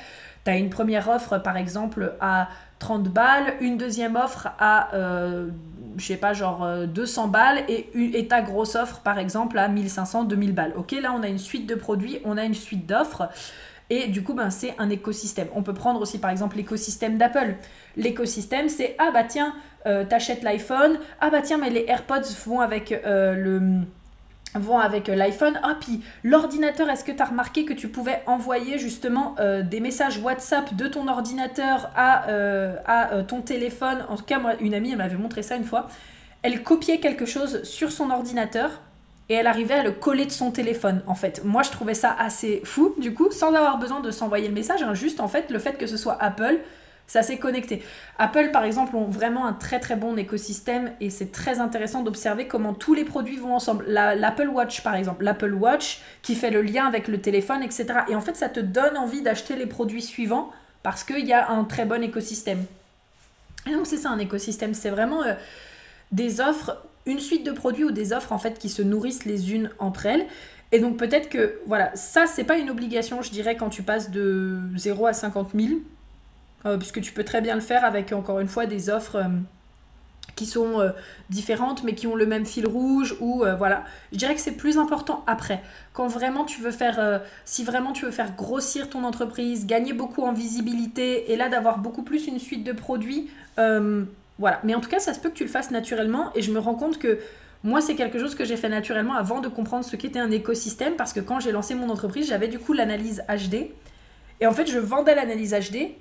Tu 0.44 0.50
as 0.50 0.56
une 0.56 0.70
première 0.70 1.08
offre, 1.08 1.38
par 1.38 1.56
exemple, 1.56 2.14
à 2.20 2.48
30 2.78 3.08
balles, 3.08 3.54
une 3.60 3.76
deuxième 3.76 4.14
offre 4.14 4.48
à, 4.58 4.94
euh, 4.94 5.48
je 5.96 6.04
sais 6.06 6.16
pas, 6.16 6.32
genre 6.32 6.86
200 6.86 7.26
euh, 7.26 7.30
balles, 7.30 7.64
et, 7.68 7.88
et 8.18 8.28
ta 8.28 8.42
grosse 8.42 8.74
offre, 8.74 9.00
par 9.00 9.18
exemple, 9.18 9.58
à 9.58 9.68
1500, 9.68 10.24
2000 10.24 10.52
balles. 10.52 10.72
Ok, 10.76 10.92
là, 10.92 11.14
on 11.16 11.22
a 11.22 11.28
une 11.28 11.38
suite 11.38 11.66
de 11.66 11.74
produits, 11.74 12.20
on 12.24 12.36
a 12.36 12.44
une 12.44 12.54
suite 12.54 12.86
d'offres. 12.86 13.28
Et 13.90 14.08
du 14.08 14.22
coup, 14.22 14.34
ben, 14.34 14.50
c'est 14.50 14.74
un 14.78 14.88
écosystème. 14.88 15.48
On 15.54 15.62
peut 15.62 15.74
prendre 15.74 16.00
aussi 16.00 16.18
par 16.18 16.30
exemple 16.30 16.56
l'écosystème 16.56 17.18
d'Apple. 17.18 17.56
L'écosystème, 17.96 18.68
c'est 18.68 18.96
ah 18.98 19.10
bah 19.12 19.24
tiens, 19.24 19.54
euh, 19.86 20.04
t'achètes 20.04 20.42
l'iPhone, 20.42 20.98
ah 21.20 21.30
bah 21.30 21.42
tiens, 21.42 21.58
mais 21.58 21.70
les 21.70 21.84
AirPods 21.86 22.22
vont 22.46 22.60
avec 22.60 22.92
euh, 22.92 23.34
le 23.34 23.82
vont 24.54 24.78
avec 24.78 25.08
euh, 25.08 25.14
l'iPhone. 25.14 25.58
Ah, 25.62 25.76
puis 25.80 26.02
l'ordinateur, 26.22 26.88
est-ce 26.88 27.04
que 27.04 27.12
tu 27.12 27.22
as 27.22 27.26
remarqué 27.26 27.64
que 27.64 27.72
tu 27.72 27.88
pouvais 27.88 28.22
envoyer 28.26 28.78
justement 28.78 29.36
des 29.62 29.80
messages 29.80 30.18
WhatsApp 30.18 30.74
de 30.74 30.86
ton 30.86 31.08
ordinateur 31.08 31.90
à, 31.96 32.24
à 32.86 33.22
ton 33.22 33.40
téléphone? 33.40 34.04
En 34.08 34.16
tout 34.16 34.24
cas, 34.24 34.38
moi, 34.38 34.52
une 34.60 34.74
amie, 34.74 34.92
elle 34.92 34.98
m'avait 34.98 35.16
montré 35.16 35.42
ça 35.42 35.56
une 35.56 35.64
fois. 35.64 35.88
Elle 36.42 36.62
copiait 36.62 36.98
quelque 36.98 37.26
chose 37.26 37.62
sur 37.62 37.90
son 37.90 38.10
ordinateur 38.10 38.80
et 39.28 39.34
elle 39.34 39.46
arrivait 39.46 39.74
à 39.74 39.82
le 39.82 39.92
coller 39.92 40.26
de 40.26 40.30
son 40.30 40.50
téléphone 40.50 41.02
en 41.06 41.14
fait. 41.14 41.42
Moi 41.44 41.62
je 41.62 41.70
trouvais 41.70 41.94
ça 41.94 42.14
assez 42.18 42.60
fou 42.64 42.94
du 42.98 43.14
coup, 43.14 43.30
sans 43.30 43.54
avoir 43.54 43.78
besoin 43.78 44.00
de 44.00 44.10
s'envoyer 44.10 44.48
le 44.48 44.54
message, 44.54 44.82
hein, 44.82 44.94
juste 44.94 45.20
en 45.20 45.28
fait 45.28 45.50
le 45.50 45.58
fait 45.58 45.78
que 45.78 45.86
ce 45.86 45.96
soit 45.96 46.18
Apple, 46.20 46.58
ça 47.06 47.22
s'est 47.22 47.38
connecté. 47.38 47.82
Apple 48.18 48.50
par 48.52 48.64
exemple 48.64 48.96
ont 48.96 49.08
vraiment 49.08 49.46
un 49.46 49.52
très 49.52 49.80
très 49.80 49.96
bon 49.96 50.16
écosystème 50.16 50.92
et 51.00 51.10
c'est 51.10 51.32
très 51.32 51.60
intéressant 51.60 52.02
d'observer 52.02 52.46
comment 52.46 52.74
tous 52.74 52.94
les 52.94 53.04
produits 53.04 53.36
vont 53.36 53.54
ensemble. 53.54 53.84
L'Apple 53.86 54.48
Watch 54.48 54.82
par 54.82 54.94
exemple, 54.94 55.24
l'Apple 55.24 55.54
Watch 55.54 56.00
qui 56.22 56.34
fait 56.34 56.50
le 56.50 56.62
lien 56.62 56.86
avec 56.86 57.08
le 57.08 57.20
téléphone, 57.20 57.62
etc. 57.62 57.86
Et 58.08 58.16
en 58.16 58.20
fait 58.20 58.36
ça 58.36 58.48
te 58.48 58.60
donne 58.60 58.96
envie 58.96 59.22
d'acheter 59.22 59.56
les 59.56 59.66
produits 59.66 60.02
suivants 60.02 60.50
parce 60.82 61.04
qu'il 61.04 61.26
y 61.26 61.32
a 61.32 61.50
un 61.50 61.64
très 61.64 61.84
bon 61.84 62.02
écosystème. 62.02 62.64
Et 63.66 63.72
donc 63.72 63.86
c'est 63.86 63.96
ça 63.96 64.10
un 64.10 64.18
écosystème, 64.18 64.74
c'est 64.74 64.90
vraiment... 64.90 65.22
Euh, 65.22 65.34
des 66.12 66.40
offres 66.40 66.76
une 67.06 67.18
suite 67.18 67.44
de 67.44 67.52
produits 67.52 67.84
ou 67.84 67.90
des 67.90 68.12
offres 68.12 68.32
en 68.32 68.38
fait 68.38 68.58
qui 68.58 68.68
se 68.68 68.82
nourrissent 68.82 69.24
les 69.24 69.52
unes 69.52 69.70
entre 69.78 70.06
elles. 70.06 70.26
Et 70.72 70.78
donc 70.78 70.96
peut-être 70.96 71.28
que 71.28 71.60
voilà, 71.66 71.94
ça 71.94 72.26
c'est 72.26 72.44
pas 72.44 72.56
une 72.56 72.70
obligation, 72.70 73.22
je 73.22 73.30
dirais, 73.30 73.56
quand 73.56 73.68
tu 73.68 73.82
passes 73.82 74.10
de 74.10 74.58
0 74.76 75.06
à 75.06 75.12
50 75.12 75.50
000, 75.54 75.68
euh, 75.68 75.78
puisque 76.78 77.00
tu 77.00 77.12
peux 77.12 77.24
très 77.24 77.40
bien 77.40 77.54
le 77.54 77.60
faire 77.60 77.84
avec 77.84 78.12
encore 78.12 78.40
une 78.40 78.48
fois 78.48 78.66
des 78.66 78.90
offres 78.90 79.16
euh, 79.16 79.28
qui 80.34 80.46
sont 80.46 80.80
euh, 80.80 80.90
différentes 81.30 81.84
mais 81.84 81.94
qui 81.94 82.06
ont 82.06 82.16
le 82.16 82.26
même 82.26 82.46
fil 82.46 82.66
rouge 82.66 83.16
ou 83.20 83.44
voilà. 83.58 83.84
Je 84.12 84.18
dirais 84.18 84.34
que 84.34 84.40
c'est 84.40 84.56
plus 84.56 84.78
important 84.78 85.24
après, 85.26 85.62
quand 85.92 86.06
vraiment 86.06 86.44
tu 86.44 86.60
veux 86.60 86.70
faire, 86.70 87.22
si 87.44 87.64
vraiment 87.64 87.92
tu 87.92 88.04
veux 88.04 88.10
faire 88.10 88.34
grossir 88.34 88.88
ton 88.88 89.04
entreprise, 89.04 89.66
gagner 89.66 89.92
beaucoup 89.92 90.22
en 90.22 90.32
visibilité 90.32 91.32
et 91.32 91.36
là 91.36 91.48
d'avoir 91.48 91.78
beaucoup 91.78 92.02
plus 92.02 92.26
une 92.26 92.38
suite 92.38 92.64
de 92.64 92.72
produits 92.72 93.28
voilà. 94.38 94.60
Mais 94.64 94.74
en 94.74 94.80
tout 94.80 94.88
cas, 94.88 94.98
ça 94.98 95.14
se 95.14 95.20
peut 95.20 95.30
que 95.30 95.34
tu 95.34 95.44
le 95.44 95.50
fasses 95.50 95.70
naturellement 95.70 96.30
et 96.34 96.42
je 96.42 96.50
me 96.50 96.58
rends 96.58 96.74
compte 96.74 96.98
que 96.98 97.18
moi, 97.62 97.80
c'est 97.80 97.94
quelque 97.94 98.18
chose 98.18 98.34
que 98.34 98.44
j'ai 98.44 98.56
fait 98.56 98.68
naturellement 98.68 99.14
avant 99.14 99.40
de 99.40 99.48
comprendre 99.48 99.84
ce 99.84 99.96
qu'était 99.96 100.18
un 100.18 100.30
écosystème 100.30 100.96
parce 100.96 101.12
que 101.12 101.20
quand 101.20 101.40
j'ai 101.40 101.52
lancé 101.52 101.74
mon 101.74 101.88
entreprise, 101.88 102.28
j'avais 102.28 102.48
du 102.48 102.58
coup 102.58 102.72
l'analyse 102.72 103.24
HD. 103.28 103.70
Et 104.40 104.46
en 104.46 104.52
fait, 104.52 104.66
je 104.66 104.78
vendais 104.78 105.14
l'analyse 105.14 105.54
HD. 105.54 105.94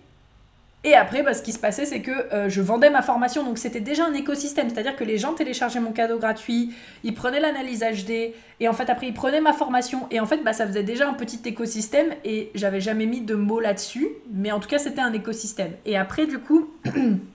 Et 0.86 0.96
après, 0.96 1.24
bah, 1.24 1.34
ce 1.34 1.42
qui 1.42 1.54
se 1.54 1.60
passait, 1.60 1.86
c'est 1.86 2.02
que 2.02 2.12
euh, 2.12 2.50
je 2.50 2.62
vendais 2.62 2.90
ma 2.90 3.02
formation. 3.02 3.44
Donc, 3.44 3.58
c'était 3.58 3.80
déjà 3.80 4.06
un 4.06 4.14
écosystème. 4.14 4.70
C'est-à-dire 4.70 4.96
que 4.98 5.06
les 5.06 5.18
gens 5.18 5.34
téléchargeaient 5.34 5.80
mon 5.80 5.94
cadeau 5.94 6.20
gratuit, 6.20 6.74
ils 7.04 7.14
prenaient 7.14 7.40
l'analyse 7.40 7.80
HD, 7.80 8.34
et 8.60 8.68
en 8.68 8.74
fait, 8.74 8.90
après, 8.90 9.08
ils 9.08 9.14
prenaient 9.14 9.42
ma 9.42 9.54
formation. 9.54 10.08
Et 10.12 10.20
en 10.20 10.26
fait, 10.26 10.44
bah, 10.44 10.52
ça 10.52 10.68
faisait 10.68 10.84
déjà 10.84 11.08
un 11.08 11.14
petit 11.14 11.40
écosystème. 11.46 12.14
Et 12.26 12.52
j'avais 12.54 12.82
jamais 12.82 13.06
mis 13.06 13.22
de 13.22 13.36
mots 13.36 13.62
là-dessus. 13.62 14.10
Mais 14.32 14.52
en 14.52 14.60
tout 14.60 14.68
cas, 14.68 14.78
c'était 14.78 15.02
un 15.02 15.14
écosystème. 15.14 15.72
Et 15.86 15.98
après, 15.98 16.26
du 16.26 16.40
coup. 16.40 16.70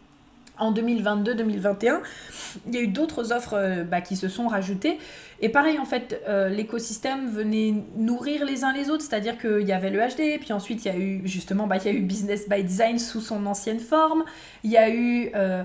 en 0.59 0.73
2022-2021, 0.73 2.01
il 2.67 2.75
y 2.75 2.79
a 2.79 2.81
eu 2.81 2.89
d'autres 2.89 3.33
offres 3.33 3.55
euh, 3.55 3.85
bah, 3.85 4.01
qui 4.01 4.17
se 4.17 4.29
sont 4.29 4.49
rajoutées. 4.49 4.99
Et 5.41 5.49
pareil, 5.49 5.79
en 5.79 5.85
fait, 5.85 6.21
euh, 6.29 6.49
l'écosystème 6.49 7.29
venait 7.29 7.75
nourrir 7.97 8.45
les 8.45 8.65
uns 8.65 8.73
les 8.73 8.91
autres, 8.91 9.05
c'est-à-dire 9.05 9.39
qu'il 9.39 9.67
y 9.67 9.73
avait 9.73 9.91
le 9.91 10.01
HD, 10.01 10.41
puis 10.41 10.53
ensuite 10.53 10.85
il 10.85 10.89
y 10.89 10.91
a 10.91 10.99
eu 10.99 11.23
justement, 11.25 11.67
bah, 11.67 11.77
il 11.77 11.85
y 11.85 11.89
a 11.89 11.93
eu 11.93 12.03
Business 12.03 12.49
by 12.49 12.63
Design 12.65 12.99
sous 12.99 13.21
son 13.21 13.47
ancienne 13.47 13.81
forme, 13.81 14.25
il 14.65 14.71
y 14.71 14.77
a 14.77 14.91
eu... 14.91 15.31
Euh, 15.35 15.63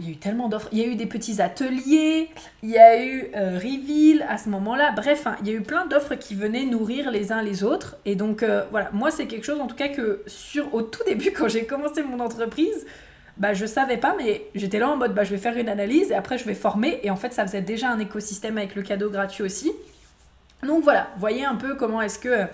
il 0.00 0.06
y 0.06 0.08
a 0.08 0.12
eu 0.12 0.16
tellement 0.16 0.48
d'offres. 0.48 0.70
Il 0.72 0.78
y 0.78 0.82
a 0.82 0.86
eu 0.86 0.96
des 0.96 1.04
petits 1.04 1.42
ateliers, 1.42 2.30
il 2.62 2.70
y 2.70 2.78
a 2.78 3.04
eu 3.04 3.30
Reveal 3.34 4.24
à 4.26 4.38
ce 4.38 4.48
moment-là. 4.48 4.92
Bref, 4.92 5.26
hein, 5.26 5.36
il 5.42 5.46
y 5.46 5.50
a 5.50 5.52
eu 5.52 5.60
plein 5.60 5.84
d'offres 5.84 6.14
qui 6.14 6.34
venaient 6.34 6.64
nourrir 6.64 7.10
les 7.10 7.32
uns 7.32 7.42
les 7.42 7.62
autres. 7.62 7.98
Et 8.06 8.16
donc, 8.16 8.42
voilà, 8.70 8.88
moi, 8.94 9.10
c'est 9.10 9.26
quelque 9.26 9.44
chose, 9.44 9.60
en 9.60 9.66
tout 9.66 9.76
cas, 9.76 9.88
que 9.88 10.22
sur, 10.26 10.74
au 10.74 10.80
tout 10.80 11.04
début, 11.04 11.32
quand 11.36 11.48
j'ai 11.48 11.66
commencé 11.66 12.02
mon 12.02 12.18
entreprise, 12.20 12.86
bah 13.36 13.54
je 13.54 13.66
savais 13.66 13.96
pas, 13.96 14.14
mais 14.16 14.46
j'étais 14.54 14.78
là 14.78 14.88
en 14.88 14.96
mode 14.96 15.14
bah 15.14 15.24
je 15.24 15.30
vais 15.30 15.38
faire 15.38 15.56
une 15.56 15.68
analyse 15.68 16.10
et 16.10 16.14
après 16.14 16.38
je 16.38 16.44
vais 16.44 16.54
former. 16.54 17.00
Et 17.02 17.10
en 17.10 17.16
fait, 17.16 17.32
ça 17.32 17.46
faisait 17.46 17.62
déjà 17.62 17.90
un 17.90 17.98
écosystème 17.98 18.58
avec 18.58 18.74
le 18.74 18.82
cadeau 18.82 19.10
gratuit 19.10 19.42
aussi. 19.42 19.72
Donc 20.62 20.82
voilà, 20.82 21.08
voyez 21.18 21.44
un 21.44 21.56
peu 21.56 21.74
comment 21.74 22.00
est-ce 22.00 22.18
que 22.18 22.46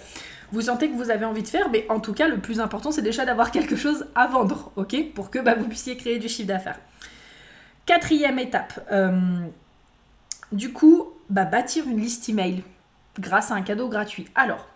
vous 0.53 0.63
sentez 0.63 0.89
que 0.89 0.97
vous 0.97 1.11
avez 1.11 1.25
envie 1.25 1.43
de 1.43 1.49
faire. 1.49 1.69
Mais 1.71 1.87
en 1.89 2.01
tout 2.01 2.13
cas, 2.13 2.29
le 2.29 2.39
plus 2.39 2.61
important, 2.61 2.91
c'est 2.91 3.03
déjà 3.03 3.25
d'avoir 3.25 3.51
quelque 3.53 3.77
chose 3.77 4.07
à 4.15 4.27
vendre, 4.27 4.73
ok 4.77 5.13
Pour 5.15 5.31
que 5.31 5.39
bah, 5.39 5.55
vous 5.55 5.69
puissiez 5.69 5.97
créer 5.97 6.19
du 6.19 6.29
chiffre 6.29 6.49
d'affaires. 6.49 6.79
Quatrième 7.87 8.39
étape, 8.39 8.87
euh, 8.93 9.19
du 10.53 10.73
coup, 10.73 11.09
bah, 11.29 11.45
bâtir 11.45 11.85
une 11.87 12.01
liste 12.01 12.29
email 12.29 12.63
grâce 13.19 13.51
à 13.51 13.55
un 13.55 13.63
cadeau 13.63 13.89
gratuit. 13.89 14.29
Alors, 14.35 14.69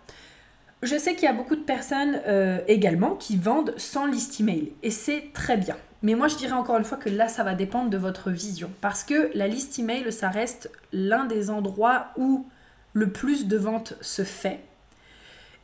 je 0.85 0.97
sais 0.97 1.15
qu'il 1.15 1.23
y 1.23 1.27
a 1.27 1.33
beaucoup 1.33 1.55
de 1.55 1.63
personnes 1.63 2.21
euh, 2.27 2.59
également 2.67 3.15
qui 3.15 3.37
vendent 3.37 3.73
sans 3.77 4.05
liste 4.05 4.39
email 4.39 4.73
et 4.83 4.91
c'est 4.91 5.31
très 5.33 5.57
bien. 5.57 5.75
Mais 6.01 6.13
moi, 6.13 6.27
je 6.27 6.35
dirais 6.35 6.53
encore 6.53 6.77
une 6.77 6.83
fois 6.83 6.97
que 6.97 7.09
là, 7.09 7.27
ça 7.27 7.43
va 7.43 7.55
dépendre 7.55 7.89
de 7.89 7.97
votre 7.97 8.29
vision. 8.29 8.69
Parce 8.81 9.03
que 9.03 9.31
la 9.33 9.47
liste 9.47 9.79
email, 9.79 10.11
ça 10.11 10.29
reste 10.29 10.69
l'un 10.93 11.25
des 11.25 11.49
endroits 11.49 12.09
où 12.15 12.45
le 12.93 13.09
plus 13.09 13.47
de 13.47 13.57
ventes 13.57 13.95
se 14.01 14.23
fait. 14.23 14.59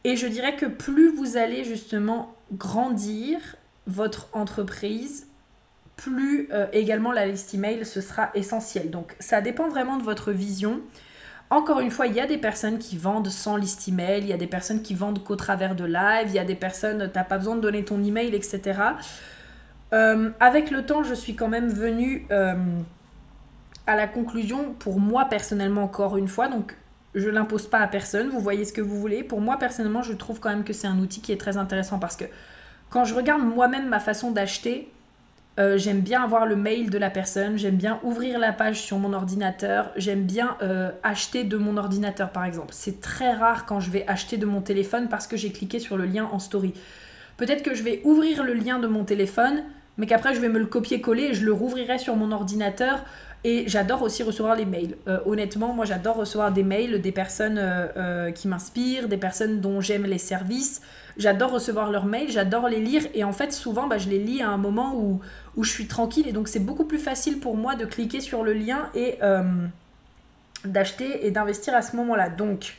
Et 0.04 0.16
je 0.16 0.26
dirais 0.26 0.56
que 0.56 0.66
plus 0.66 1.16
vous 1.16 1.38
allez 1.38 1.64
justement 1.64 2.36
grandir 2.52 3.40
votre 3.86 4.30
entreprise, 4.34 5.28
plus 5.96 6.50
euh, 6.52 6.66
également 6.74 7.12
la 7.12 7.28
liste 7.28 7.54
email, 7.54 7.86
ce 7.86 8.02
sera 8.02 8.32
essentiel. 8.34 8.90
Donc, 8.90 9.16
ça 9.20 9.42
dépend 9.42 9.70
vraiment 9.70 9.98
de 9.98 10.04
votre 10.04 10.32
vision. 10.32 10.82
Encore 11.52 11.82
une 11.82 11.92
fois, 11.92 12.08
il 12.08 12.14
y 12.14 12.22
a 12.22 12.26
des 12.26 12.38
personnes 12.38 12.80
qui 12.80 12.98
vendent 12.98 13.28
sans 13.28 13.58
liste 13.58 13.86
email, 13.90 14.22
il 14.22 14.30
y 14.30 14.34
a 14.34 14.38
des 14.38 14.48
personnes 14.48 14.82
qui 14.82 14.96
vendent 14.96 15.22
qu'au 15.22 15.36
travers 15.36 15.76
de 15.76 15.84
live, 15.84 16.28
il 16.28 16.34
y 16.34 16.40
a 16.40 16.46
des 16.46 16.56
personnes, 16.56 17.10
tu 17.12 17.18
n'as 17.18 17.26
pas 17.26 17.38
besoin 17.38 17.58
de 17.58 17.62
donner 17.62 17.84
ton 17.84 18.02
email, 18.02 18.34
etc. 18.34 18.80
Euh, 19.92 20.30
avec 20.40 20.72
le 20.72 20.86
temps, 20.86 21.04
je 21.04 21.14
suis 21.14 21.36
quand 21.36 21.50
même 21.50 21.68
venue 21.68 22.26
euh, 22.32 22.56
à 23.86 23.98
la 23.98 24.08
conclusion, 24.08 24.74
pour 24.80 25.02
moi 25.02 25.26
personnellement 25.26 25.84
encore 25.84 26.16
une 26.16 26.30
fois, 26.30 26.48
donc 26.48 26.78
je 27.16 27.30
l'impose 27.30 27.68
pas 27.68 27.80
à 27.80 27.88
personne, 27.88 28.30
vous 28.30 28.40
voyez 28.40 28.64
ce 28.64 28.72
que 28.72 28.80
vous 28.80 28.98
voulez. 28.98 29.22
Pour 29.22 29.42
moi 29.42 29.58
personnellement, 29.58 30.04
je 30.04 30.14
trouve 30.14 30.40
quand 30.40 30.50
même 30.50 30.64
que 30.64 30.72
c'est 30.72 30.88
un 30.88 31.00
outil 31.00 31.20
qui 31.20 31.34
est 31.34 31.38
très 31.38 31.58
intéressant 31.58 32.00
parce 32.00 32.16
que 32.16 32.26
quand 32.90 33.04
je 33.04 33.14
regarde 33.14 33.42
moi-même 33.42 33.90
ma 33.90 34.00
façon 34.00 34.32
d'acheter, 34.32 34.90
euh, 35.60 35.78
j'aime 35.78 36.00
bien 36.00 36.24
avoir 36.24 36.46
le 36.46 36.56
mail 36.56 36.90
de 36.90 36.98
la 36.98 37.10
personne, 37.10 37.58
j'aime 37.58 37.76
bien 37.76 38.00
ouvrir 38.04 38.40
la 38.40 38.54
page 38.54 38.82
sur 38.82 38.98
mon 38.98 39.14
ordinateur, 39.14 39.92
j'aime 39.96 40.24
bien 40.24 40.58
acheter 41.04 41.44
de 41.44 41.58
mon 41.58 41.78
ordinateur 41.78 42.32
par 42.32 42.46
exemple. 42.46 42.74
C'est 42.74 43.02
très 43.02 43.34
rare 43.34 43.66
quand 43.66 43.80
je 43.80 43.92
vais 43.92 44.06
acheter 44.08 44.38
de 44.38 44.46
mon 44.46 44.62
téléphone 44.62 45.08
parce 45.10 45.28
que 45.28 45.38
j'ai 45.38 45.52
cliqué 45.52 45.80
sur 45.80 45.98
le 45.98 46.06
lien 46.06 46.30
en 46.32 46.40
story. 46.40 46.74
Peut-être 47.38 47.64
que 47.64 47.74
je 47.74 47.84
vais 47.84 48.02
ouvrir 48.04 48.44
le 48.44 48.54
lien 48.54 48.80
de 48.80 48.88
mon 48.88 49.04
téléphone, 49.04 49.64
mais 49.98 50.06
qu'après 50.06 50.34
je 50.36 50.40
vais 50.40 50.50
me 50.50 50.60
le 50.60 50.68
copier-coller 50.68 51.24
et 51.24 51.34
je 51.34 51.46
le 51.46 51.52
rouvrirai 51.52 51.98
sur 51.98 52.16
mon 52.16 52.32
ordinateur. 52.32 53.04
Et 53.44 53.68
j'adore 53.68 54.04
aussi 54.04 54.22
recevoir 54.22 54.56
les 54.56 54.66
mails. 54.66 54.98
Euh, 55.08 55.20
honnêtement, 55.26 55.74
moi 55.74 55.86
j'adore 55.86 56.16
recevoir 56.18 56.52
des 56.52 56.62
mails 56.62 57.02
des 57.02 57.12
personnes 57.12 57.58
euh, 57.58 57.88
euh, 57.98 58.32
qui 58.32 58.48
m'inspirent, 58.48 59.08
des 59.08 59.18
personnes 59.18 59.62
dont 59.62 59.82
j'aime 59.82 60.04
les 60.04 60.20
services. 60.20 60.82
J'adore 61.18 61.52
recevoir 61.52 61.92
leurs 61.92 62.06
mails, 62.06 62.30
j'adore 62.30 62.70
les 62.70 62.80
lire. 62.80 63.04
Et 63.16 63.24
en 63.24 63.34
fait, 63.34 63.52
souvent, 63.52 63.88
bah, 63.88 63.98
je 63.98 64.10
les 64.10 64.20
lis 64.20 64.44
à 64.44 64.50
un 64.50 64.58
moment 64.58 64.96
où, 64.96 65.22
où 65.56 65.64
je 65.64 65.72
suis 65.72 65.88
tranquille. 65.88 66.28
Et 66.28 66.34
donc, 66.34 66.48
c'est 66.48 66.60
beaucoup 66.60 66.86
plus 66.86 67.00
facile 67.00 67.40
pour 67.40 67.58
moi 67.58 67.76
de 67.76 67.86
cliquer 67.86 68.22
sur 68.22 68.44
le 68.44 68.54
lien 68.54 68.90
et 68.94 69.18
d'acheter 70.64 71.26
et 71.26 71.32
d'investir 71.32 71.76
à 71.76 71.82
ce 71.82 71.96
moment-là. 71.98 72.30
Donc, 72.30 72.78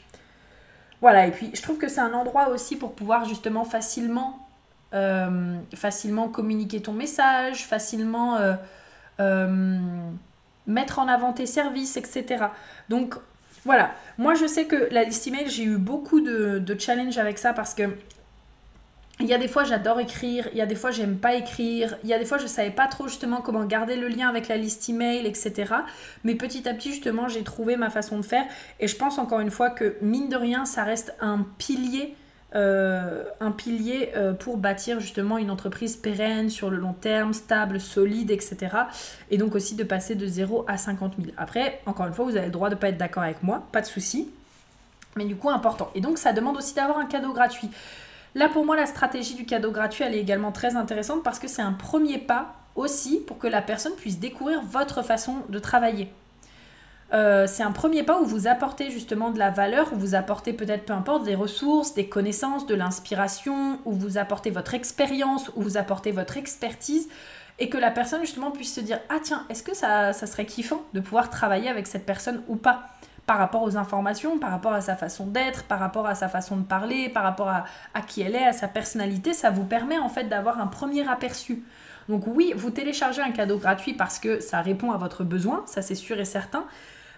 voilà. 1.00 1.26
Et 1.26 1.32
puis, 1.32 1.50
je 1.52 1.60
trouve 1.60 1.76
que 1.76 1.88
c'est 1.88 2.00
un 2.00 2.14
endroit 2.14 2.48
aussi 2.48 2.76
pour 2.76 2.94
pouvoir 2.94 3.26
justement 3.26 3.64
facilement 3.64 4.38
facilement 5.74 6.28
communiquer 6.28 6.80
ton 6.82 6.92
message, 6.92 7.66
facilement, 7.66 8.38
mettre 10.66 10.98
en 10.98 11.08
avant 11.08 11.32
tes 11.32 11.46
services, 11.46 11.96
etc. 11.96 12.46
Donc 12.88 13.14
voilà, 13.64 13.92
moi 14.18 14.34
je 14.34 14.46
sais 14.46 14.66
que 14.66 14.88
la 14.90 15.04
liste 15.04 15.26
email, 15.26 15.48
j'ai 15.48 15.64
eu 15.64 15.76
beaucoup 15.76 16.20
de, 16.20 16.58
de 16.58 16.78
challenges 16.78 17.18
avec 17.18 17.38
ça 17.38 17.52
parce 17.52 17.74
que 17.74 17.90
il 19.20 19.28
y 19.28 19.34
a 19.34 19.38
des 19.38 19.46
fois 19.46 19.62
j'adore 19.62 20.00
écrire, 20.00 20.48
il 20.52 20.58
y 20.58 20.60
a 20.60 20.66
des 20.66 20.74
fois 20.74 20.90
j'aime 20.90 21.16
pas 21.16 21.34
écrire, 21.34 21.96
il 22.02 22.08
y 22.08 22.14
a 22.14 22.18
des 22.18 22.24
fois 22.24 22.38
je 22.38 22.46
savais 22.46 22.70
pas 22.70 22.88
trop 22.88 23.06
justement 23.06 23.40
comment 23.40 23.64
garder 23.64 23.94
le 23.94 24.08
lien 24.08 24.28
avec 24.28 24.48
la 24.48 24.56
liste 24.56 24.88
email, 24.88 25.26
etc. 25.26 25.74
Mais 26.24 26.34
petit 26.34 26.68
à 26.68 26.74
petit 26.74 26.90
justement 26.90 27.28
j'ai 27.28 27.44
trouvé 27.44 27.76
ma 27.76 27.90
façon 27.90 28.18
de 28.18 28.24
faire 28.24 28.44
et 28.80 28.88
je 28.88 28.96
pense 28.96 29.18
encore 29.18 29.40
une 29.40 29.50
fois 29.50 29.70
que 29.70 29.96
mine 30.00 30.28
de 30.28 30.36
rien 30.36 30.64
ça 30.64 30.82
reste 30.82 31.14
un 31.20 31.46
pilier 31.58 32.16
euh, 32.54 33.24
un 33.40 33.50
pilier 33.50 34.10
euh, 34.14 34.34
pour 34.34 34.58
bâtir 34.58 35.00
justement 35.00 35.38
une 35.38 35.50
entreprise 35.50 35.96
pérenne 35.96 36.50
sur 36.50 36.70
le 36.70 36.76
long 36.76 36.92
terme, 36.92 37.32
stable, 37.32 37.80
solide, 37.80 38.30
etc. 38.30 38.76
Et 39.30 39.38
donc 39.38 39.54
aussi 39.54 39.74
de 39.74 39.84
passer 39.84 40.14
de 40.14 40.26
0 40.26 40.64
à 40.68 40.76
50 40.76 41.14
000. 41.18 41.32
Après, 41.36 41.80
encore 41.86 42.06
une 42.06 42.12
fois, 42.12 42.24
vous 42.24 42.36
avez 42.36 42.46
le 42.46 42.52
droit 42.52 42.68
de 42.68 42.74
ne 42.74 42.80
pas 42.80 42.88
être 42.88 42.98
d'accord 42.98 43.22
avec 43.22 43.42
moi, 43.42 43.66
pas 43.72 43.80
de 43.80 43.86
souci. 43.86 44.28
Mais 45.16 45.24
du 45.24 45.36
coup, 45.36 45.50
important. 45.50 45.90
Et 45.94 46.00
donc, 46.00 46.18
ça 46.18 46.32
demande 46.32 46.56
aussi 46.56 46.74
d'avoir 46.74 46.98
un 46.98 47.06
cadeau 47.06 47.32
gratuit. 47.32 47.70
Là, 48.34 48.48
pour 48.48 48.64
moi, 48.64 48.76
la 48.76 48.86
stratégie 48.86 49.34
du 49.34 49.44
cadeau 49.44 49.70
gratuit, 49.70 50.04
elle 50.04 50.14
est 50.14 50.20
également 50.20 50.52
très 50.52 50.76
intéressante 50.76 51.22
parce 51.22 51.38
que 51.38 51.48
c'est 51.48 51.62
un 51.62 51.72
premier 51.72 52.18
pas 52.18 52.54
aussi 52.74 53.20
pour 53.26 53.38
que 53.38 53.46
la 53.46 53.60
personne 53.60 53.92
puisse 53.94 54.18
découvrir 54.18 54.62
votre 54.62 55.02
façon 55.02 55.36
de 55.48 55.58
travailler. 55.58 56.10
Euh, 57.12 57.46
c'est 57.46 57.62
un 57.62 57.72
premier 57.72 58.02
pas 58.02 58.20
où 58.20 58.24
vous 58.24 58.46
apportez 58.46 58.90
justement 58.90 59.30
de 59.30 59.38
la 59.38 59.50
valeur, 59.50 59.92
où 59.92 59.96
vous 59.96 60.14
apportez 60.14 60.54
peut-être, 60.54 60.86
peu 60.86 60.94
importe, 60.94 61.24
des 61.24 61.34
ressources, 61.34 61.94
des 61.94 62.08
connaissances, 62.08 62.66
de 62.66 62.74
l'inspiration, 62.74 63.78
où 63.84 63.92
vous 63.92 64.16
apportez 64.16 64.50
votre 64.50 64.72
expérience, 64.74 65.50
où 65.54 65.62
vous 65.62 65.76
apportez 65.76 66.10
votre 66.10 66.38
expertise, 66.38 67.08
et 67.58 67.68
que 67.68 67.76
la 67.76 67.90
personne 67.90 68.22
justement 68.22 68.50
puisse 68.50 68.74
se 68.74 68.80
dire, 68.80 68.98
ah 69.10 69.18
tiens, 69.22 69.44
est-ce 69.50 69.62
que 69.62 69.74
ça, 69.74 70.12
serait 70.14 70.46
kiffant 70.46 70.82
de 70.94 71.00
pouvoir 71.00 71.28
travailler 71.28 71.68
avec 71.68 71.86
cette 71.86 72.06
personne 72.06 72.42
ou 72.48 72.56
pas? 72.56 72.88
Par 73.26 73.38
rapport 73.38 73.62
aux 73.62 73.76
informations, 73.76 74.38
par 74.38 74.50
rapport 74.50 74.72
à 74.72 74.80
sa 74.80 74.96
façon 74.96 75.26
d'être, 75.26 75.64
par 75.64 75.78
rapport 75.78 76.06
à 76.06 76.16
sa 76.16 76.28
façon 76.28 76.56
de 76.56 76.64
parler, 76.64 77.08
par 77.08 77.22
rapport 77.22 77.48
à, 77.48 77.66
à 77.94 78.00
qui 78.00 78.22
elle 78.22 78.34
est, 78.34 78.46
à 78.46 78.52
sa 78.52 78.66
personnalité, 78.66 79.32
ça 79.32 79.50
vous 79.50 79.64
permet 79.64 79.98
en 79.98 80.08
fait 80.08 80.24
d'avoir 80.24 80.60
un 80.60 80.66
premier 80.66 81.08
aperçu. 81.08 81.62
Donc 82.08 82.26
oui, 82.26 82.52
vous 82.56 82.70
téléchargez 82.70 83.22
un 83.22 83.30
cadeau 83.30 83.58
gratuit 83.58 83.94
parce 83.94 84.18
que 84.18 84.40
ça 84.40 84.60
répond 84.60 84.90
à 84.90 84.96
votre 84.96 85.22
besoin, 85.22 85.62
ça 85.66 85.82
c'est 85.82 85.94
sûr 85.94 86.18
et 86.18 86.24
certain, 86.24 86.64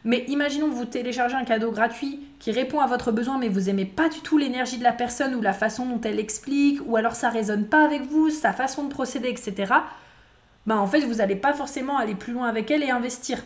mais 0.04 0.24
imaginons 0.28 0.68
que 0.68 0.74
vous 0.74 0.84
téléchargez 0.84 1.34
un 1.34 1.44
cadeau 1.44 1.70
gratuit 1.70 2.20
qui 2.38 2.52
répond 2.52 2.80
à 2.80 2.86
votre 2.86 3.10
besoin, 3.10 3.38
mais 3.38 3.48
vous 3.48 3.70
aimez 3.70 3.86
pas 3.86 4.10
du 4.10 4.20
tout 4.20 4.36
l'énergie 4.36 4.76
de 4.76 4.82
la 4.82 4.92
personne 4.92 5.34
ou 5.34 5.40
la 5.40 5.54
façon 5.54 5.86
dont 5.86 6.00
elle 6.02 6.20
explique, 6.20 6.80
ou 6.86 6.96
alors 6.96 7.14
ça 7.14 7.30
résonne 7.30 7.66
pas 7.66 7.84
avec 7.84 8.02
vous, 8.02 8.28
sa 8.28 8.52
façon 8.52 8.84
de 8.84 8.90
procéder, 8.90 9.28
etc. 9.28 9.72
Ben 10.66 10.76
en 10.76 10.86
fait, 10.86 11.00
vous 11.00 11.14
n'allez 11.14 11.36
pas 11.36 11.54
forcément 11.54 11.96
aller 11.96 12.14
plus 12.14 12.34
loin 12.34 12.48
avec 12.48 12.70
elle 12.70 12.82
et 12.82 12.90
investir. 12.90 13.42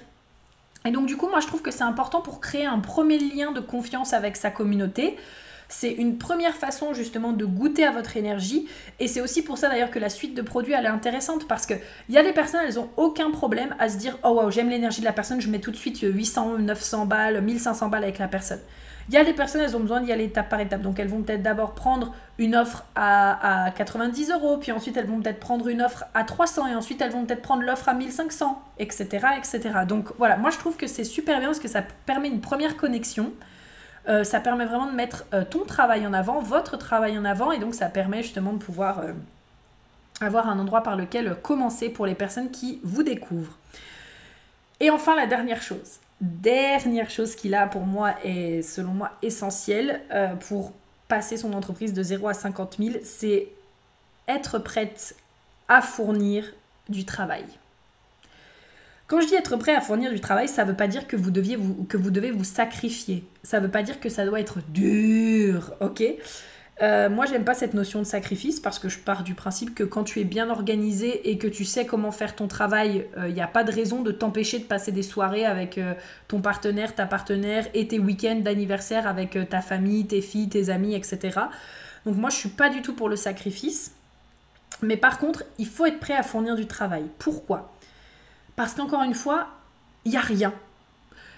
Et 0.84 0.90
donc 0.90 1.06
du 1.06 1.16
coup, 1.16 1.28
moi 1.28 1.40
je 1.40 1.46
trouve 1.46 1.62
que 1.62 1.70
c'est 1.70 1.82
important 1.82 2.20
pour 2.20 2.40
créer 2.40 2.66
un 2.66 2.80
premier 2.80 3.18
lien 3.18 3.52
de 3.52 3.60
confiance 3.60 4.12
avec 4.12 4.36
sa 4.36 4.50
communauté. 4.50 5.16
C'est 5.68 5.92
une 5.92 6.16
première 6.16 6.54
façon 6.54 6.94
justement 6.94 7.32
de 7.32 7.44
goûter 7.44 7.84
à 7.84 7.90
votre 7.90 8.16
énergie. 8.16 8.66
Et 9.00 9.06
c'est 9.06 9.20
aussi 9.20 9.42
pour 9.42 9.58
ça 9.58 9.68
d'ailleurs 9.68 9.90
que 9.90 9.98
la 9.98 10.08
suite 10.08 10.34
de 10.34 10.40
produits, 10.40 10.72
elle 10.72 10.86
est 10.86 10.88
intéressante 10.88 11.46
parce 11.46 11.66
qu'il 11.66 11.78
y 12.08 12.16
a 12.16 12.22
des 12.22 12.32
personnes, 12.32 12.60
elles 12.66 12.78
ont 12.78 12.88
aucun 12.96 13.30
problème 13.30 13.74
à 13.78 13.88
se 13.90 13.98
dire 13.98 14.18
Oh 14.22 14.30
waouh, 14.30 14.50
j'aime 14.50 14.70
l'énergie 14.70 15.00
de 15.00 15.06
la 15.06 15.12
personne, 15.12 15.40
je 15.40 15.50
mets 15.50 15.58
tout 15.58 15.70
de 15.70 15.76
suite 15.76 16.00
800, 16.00 16.58
900 16.58 17.06
balles, 17.06 17.42
1500 17.42 17.88
balles 17.88 18.04
avec 18.04 18.18
la 18.18 18.28
personne. 18.28 18.60
Il 19.10 19.14
y 19.14 19.16
a 19.16 19.24
des 19.24 19.32
personnes, 19.32 19.62
elles 19.62 19.74
ont 19.74 19.80
besoin 19.80 20.02
d'y 20.02 20.12
aller 20.12 20.24
étape 20.24 20.50
par 20.50 20.60
étape. 20.60 20.82
Donc 20.82 20.98
elles 20.98 21.08
vont 21.08 21.22
peut-être 21.22 21.42
d'abord 21.42 21.74
prendre 21.74 22.14
une 22.38 22.54
offre 22.54 22.84
à, 22.94 23.66
à, 23.66 23.70
90 23.70 24.30
euros, 24.32 24.58
puis 24.58 24.70
ensuite 24.70 24.96
elles 24.96 25.06
vont 25.06 25.20
peut-être 25.20 25.40
prendre 25.40 25.68
une 25.68 25.80
offre 25.80 26.04
à 26.14 26.24
300, 26.24 26.66
et 26.66 26.74
ensuite 26.74 27.00
elles 27.00 27.10
vont 27.10 27.24
peut-être 27.24 27.42
prendre 27.42 27.62
l'offre 27.62 27.88
à 27.88 27.94
1500, 27.94 28.62
etc., 28.78 29.06
etc. 29.38 29.60
Donc 29.86 30.08
voilà, 30.18 30.36
moi 30.36 30.50
je 30.50 30.58
trouve 30.58 30.76
que 30.76 30.86
c'est 30.86 31.04
super 31.04 31.38
bien 31.38 31.48
parce 31.48 31.58
que 31.58 31.68
ça 31.68 31.82
permet 32.04 32.28
une 32.28 32.40
première 32.40 32.76
connexion. 32.76 33.32
Euh, 34.08 34.24
ça 34.24 34.40
permet 34.40 34.64
vraiment 34.64 34.86
de 34.86 34.96
mettre 34.96 35.26
euh, 35.34 35.44
ton 35.44 35.64
travail 35.64 36.06
en 36.06 36.14
avant, 36.14 36.40
votre 36.40 36.76
travail 36.78 37.18
en 37.18 37.24
avant, 37.24 37.52
et 37.52 37.58
donc 37.58 37.74
ça 37.74 37.86
permet 37.86 38.22
justement 38.22 38.54
de 38.54 38.58
pouvoir 38.58 39.00
euh, 39.00 39.12
avoir 40.20 40.48
un 40.48 40.58
endroit 40.58 40.82
par 40.82 40.96
lequel 40.96 41.36
commencer 41.42 41.90
pour 41.90 42.06
les 42.06 42.14
personnes 42.14 42.50
qui 42.50 42.80
vous 42.82 43.02
découvrent. 43.02 43.58
Et 44.80 44.90
enfin, 44.90 45.14
la 45.14 45.26
dernière 45.26 45.60
chose, 45.60 45.98
dernière 46.20 47.10
chose 47.10 47.34
qui 47.34 47.48
là 47.48 47.66
pour 47.66 47.82
moi 47.82 48.14
est 48.24 48.62
selon 48.62 48.92
moi 48.92 49.10
essentielle 49.22 50.00
pour 50.48 50.72
passer 51.08 51.36
son 51.36 51.52
entreprise 51.52 51.92
de 51.92 52.02
0 52.02 52.28
à 52.28 52.34
50 52.34 52.76
000, 52.78 52.96
c'est 53.02 53.48
être 54.28 54.58
prête 54.58 55.16
à 55.66 55.82
fournir 55.82 56.44
du 56.88 57.04
travail. 57.04 57.44
Quand 59.08 59.22
je 59.22 59.26
dis 59.26 59.34
être 59.34 59.56
prêt 59.56 59.74
à 59.74 59.80
fournir 59.80 60.12
du 60.12 60.20
travail, 60.20 60.48
ça 60.48 60.64
ne 60.64 60.70
veut 60.70 60.76
pas 60.76 60.86
dire 60.86 61.06
que 61.06 61.16
vous, 61.16 61.30
devez 61.30 61.56
vous 62.30 62.44
sacrifier. 62.44 63.24
Ça 63.42 63.58
ne 63.58 63.64
veut 63.64 63.70
pas 63.70 63.82
dire 63.82 64.00
que 64.00 64.10
ça 64.10 64.26
doit 64.26 64.38
être 64.38 64.58
dur, 64.68 65.72
ok? 65.80 66.04
Euh, 66.82 67.08
moi, 67.08 67.24
j'aime 67.24 67.42
pas 67.42 67.54
cette 67.54 67.72
notion 67.72 68.00
de 68.00 68.04
sacrifice 68.04 68.60
parce 68.60 68.78
que 68.78 68.90
je 68.90 68.98
pars 68.98 69.24
du 69.24 69.34
principe 69.34 69.74
que 69.74 69.82
quand 69.82 70.04
tu 70.04 70.20
es 70.20 70.24
bien 70.24 70.50
organisé 70.50 71.30
et 71.30 71.38
que 71.38 71.48
tu 71.48 71.64
sais 71.64 71.86
comment 71.86 72.12
faire 72.12 72.36
ton 72.36 72.48
travail, 72.48 73.06
il 73.16 73.22
euh, 73.22 73.30
n'y 73.30 73.40
a 73.40 73.46
pas 73.46 73.64
de 73.64 73.72
raison 73.72 74.02
de 74.02 74.12
t'empêcher 74.12 74.58
de 74.58 74.64
passer 74.64 74.92
des 74.92 75.02
soirées 75.02 75.46
avec 75.46 75.78
euh, 75.78 75.94
ton 76.28 76.42
partenaire, 76.42 76.94
ta 76.94 77.06
partenaire 77.06 77.66
et 77.72 77.88
tes 77.88 77.98
week-ends 77.98 78.40
d'anniversaire 78.40 79.06
avec 79.06 79.38
ta 79.48 79.62
famille, 79.62 80.06
tes 80.06 80.20
filles, 80.20 80.50
tes 80.50 80.68
amis, 80.68 80.94
etc. 80.94 81.40
Donc 82.04 82.16
moi, 82.16 82.28
je 82.28 82.36
suis 82.36 82.50
pas 82.50 82.68
du 82.68 82.82
tout 82.82 82.94
pour 82.94 83.08
le 83.08 83.16
sacrifice. 83.16 83.94
Mais 84.82 84.98
par 84.98 85.18
contre, 85.18 85.44
il 85.58 85.66
faut 85.66 85.86
être 85.86 85.98
prêt 85.98 86.14
à 86.14 86.22
fournir 86.22 86.56
du 86.56 86.66
travail. 86.66 87.04
Pourquoi? 87.18 87.72
Parce 88.58 88.74
qu'encore 88.74 89.04
une 89.04 89.14
fois, 89.14 89.46
il 90.04 90.10
n'y 90.10 90.16
a 90.16 90.20
rien. 90.20 90.52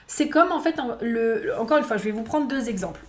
C'est 0.06 0.30
comme 0.30 0.52
en 0.52 0.60
fait, 0.60 0.76
le, 1.02 1.52
encore 1.60 1.76
une 1.76 1.84
fois, 1.84 1.98
je 1.98 2.04
vais 2.04 2.12
vous 2.12 2.22
prendre 2.22 2.48
deux 2.48 2.70
exemples. 2.70 3.02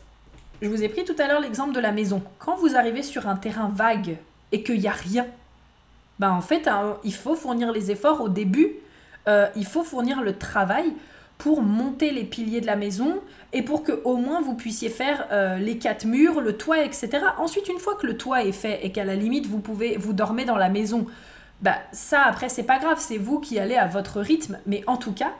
Je 0.61 0.67
vous 0.67 0.83
ai 0.83 0.89
pris 0.89 1.05
tout 1.05 1.15
à 1.17 1.29
l'heure 1.29 1.39
l'exemple 1.39 1.71
de 1.73 1.79
la 1.79 1.93
maison. 1.93 2.21
Quand 2.37 2.57
vous 2.57 2.75
arrivez 2.75 3.03
sur 3.03 3.29
un 3.29 3.37
terrain 3.37 3.71
vague 3.73 4.17
et 4.51 4.63
qu'il 4.63 4.81
n'y 4.81 4.89
a 4.89 4.91
rien, 4.91 5.25
ben 6.19 6.29
en 6.29 6.41
fait, 6.41 6.67
hein, 6.67 6.97
il 7.05 7.13
faut 7.13 7.35
fournir 7.35 7.71
les 7.71 7.89
efforts 7.89 8.19
au 8.19 8.27
début. 8.27 8.73
Euh, 9.29 9.47
il 9.55 9.65
faut 9.65 9.83
fournir 9.83 10.21
le 10.21 10.37
travail 10.37 10.91
pour 11.37 11.61
monter 11.61 12.11
les 12.11 12.25
piliers 12.25 12.59
de 12.59 12.67
la 12.67 12.75
maison 12.75 13.21
et 13.53 13.61
pour 13.61 13.81
que 13.81 14.01
au 14.03 14.17
moins 14.17 14.41
vous 14.41 14.55
puissiez 14.55 14.89
faire 14.89 15.25
euh, 15.31 15.57
les 15.57 15.77
quatre 15.77 16.03
murs, 16.03 16.41
le 16.41 16.57
toit, 16.57 16.83
etc. 16.83 17.11
Ensuite, 17.37 17.69
une 17.69 17.79
fois 17.79 17.95
que 17.95 18.05
le 18.05 18.17
toit 18.17 18.43
est 18.43 18.51
fait 18.51 18.85
et 18.85 18.91
qu'à 18.91 19.05
la 19.05 19.15
limite 19.15 19.47
vous 19.47 19.59
pouvez 19.59 19.95
vous 19.95 20.11
dormez 20.11 20.43
dans 20.43 20.57
la 20.57 20.67
maison, 20.67 21.07
bah 21.61 21.77
ça 21.91 22.23
après 22.23 22.49
c'est 22.49 22.63
pas 22.63 22.79
grave, 22.79 22.97
c'est 22.99 23.17
vous 23.17 23.39
qui 23.39 23.59
allez 23.59 23.75
à 23.75 23.87
votre 23.87 24.19
rythme, 24.19 24.57
mais 24.65 24.83
en 24.87 24.97
tout 24.97 25.13
cas, 25.13 25.31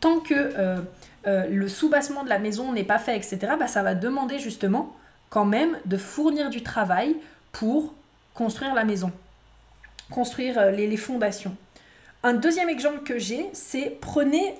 tant 0.00 0.20
que 0.20 0.34
euh, 0.34 0.78
euh, 1.26 1.46
le 1.48 1.68
soubassement 1.68 2.24
de 2.24 2.28
la 2.28 2.38
maison 2.38 2.72
n'est 2.72 2.84
pas 2.84 2.98
fait, 2.98 3.16
etc., 3.16 3.38
bah, 3.58 3.66
ça 3.66 3.82
va 3.82 3.94
demander 3.94 4.38
justement 4.38 4.94
quand 5.28 5.44
même 5.44 5.76
de 5.84 5.96
fournir 5.96 6.50
du 6.50 6.62
travail 6.62 7.16
pour 7.52 7.94
construire 8.34 8.74
la 8.74 8.84
maison, 8.84 9.12
construire 10.10 10.58
euh, 10.58 10.70
les, 10.70 10.96
fondations. 10.96 11.56
Un 12.22 12.34
deuxième 12.34 12.68
exemple 12.68 13.00
que 13.00 13.18
j'ai, 13.18 13.48
c'est 13.54 13.96
prenez, 13.98 14.54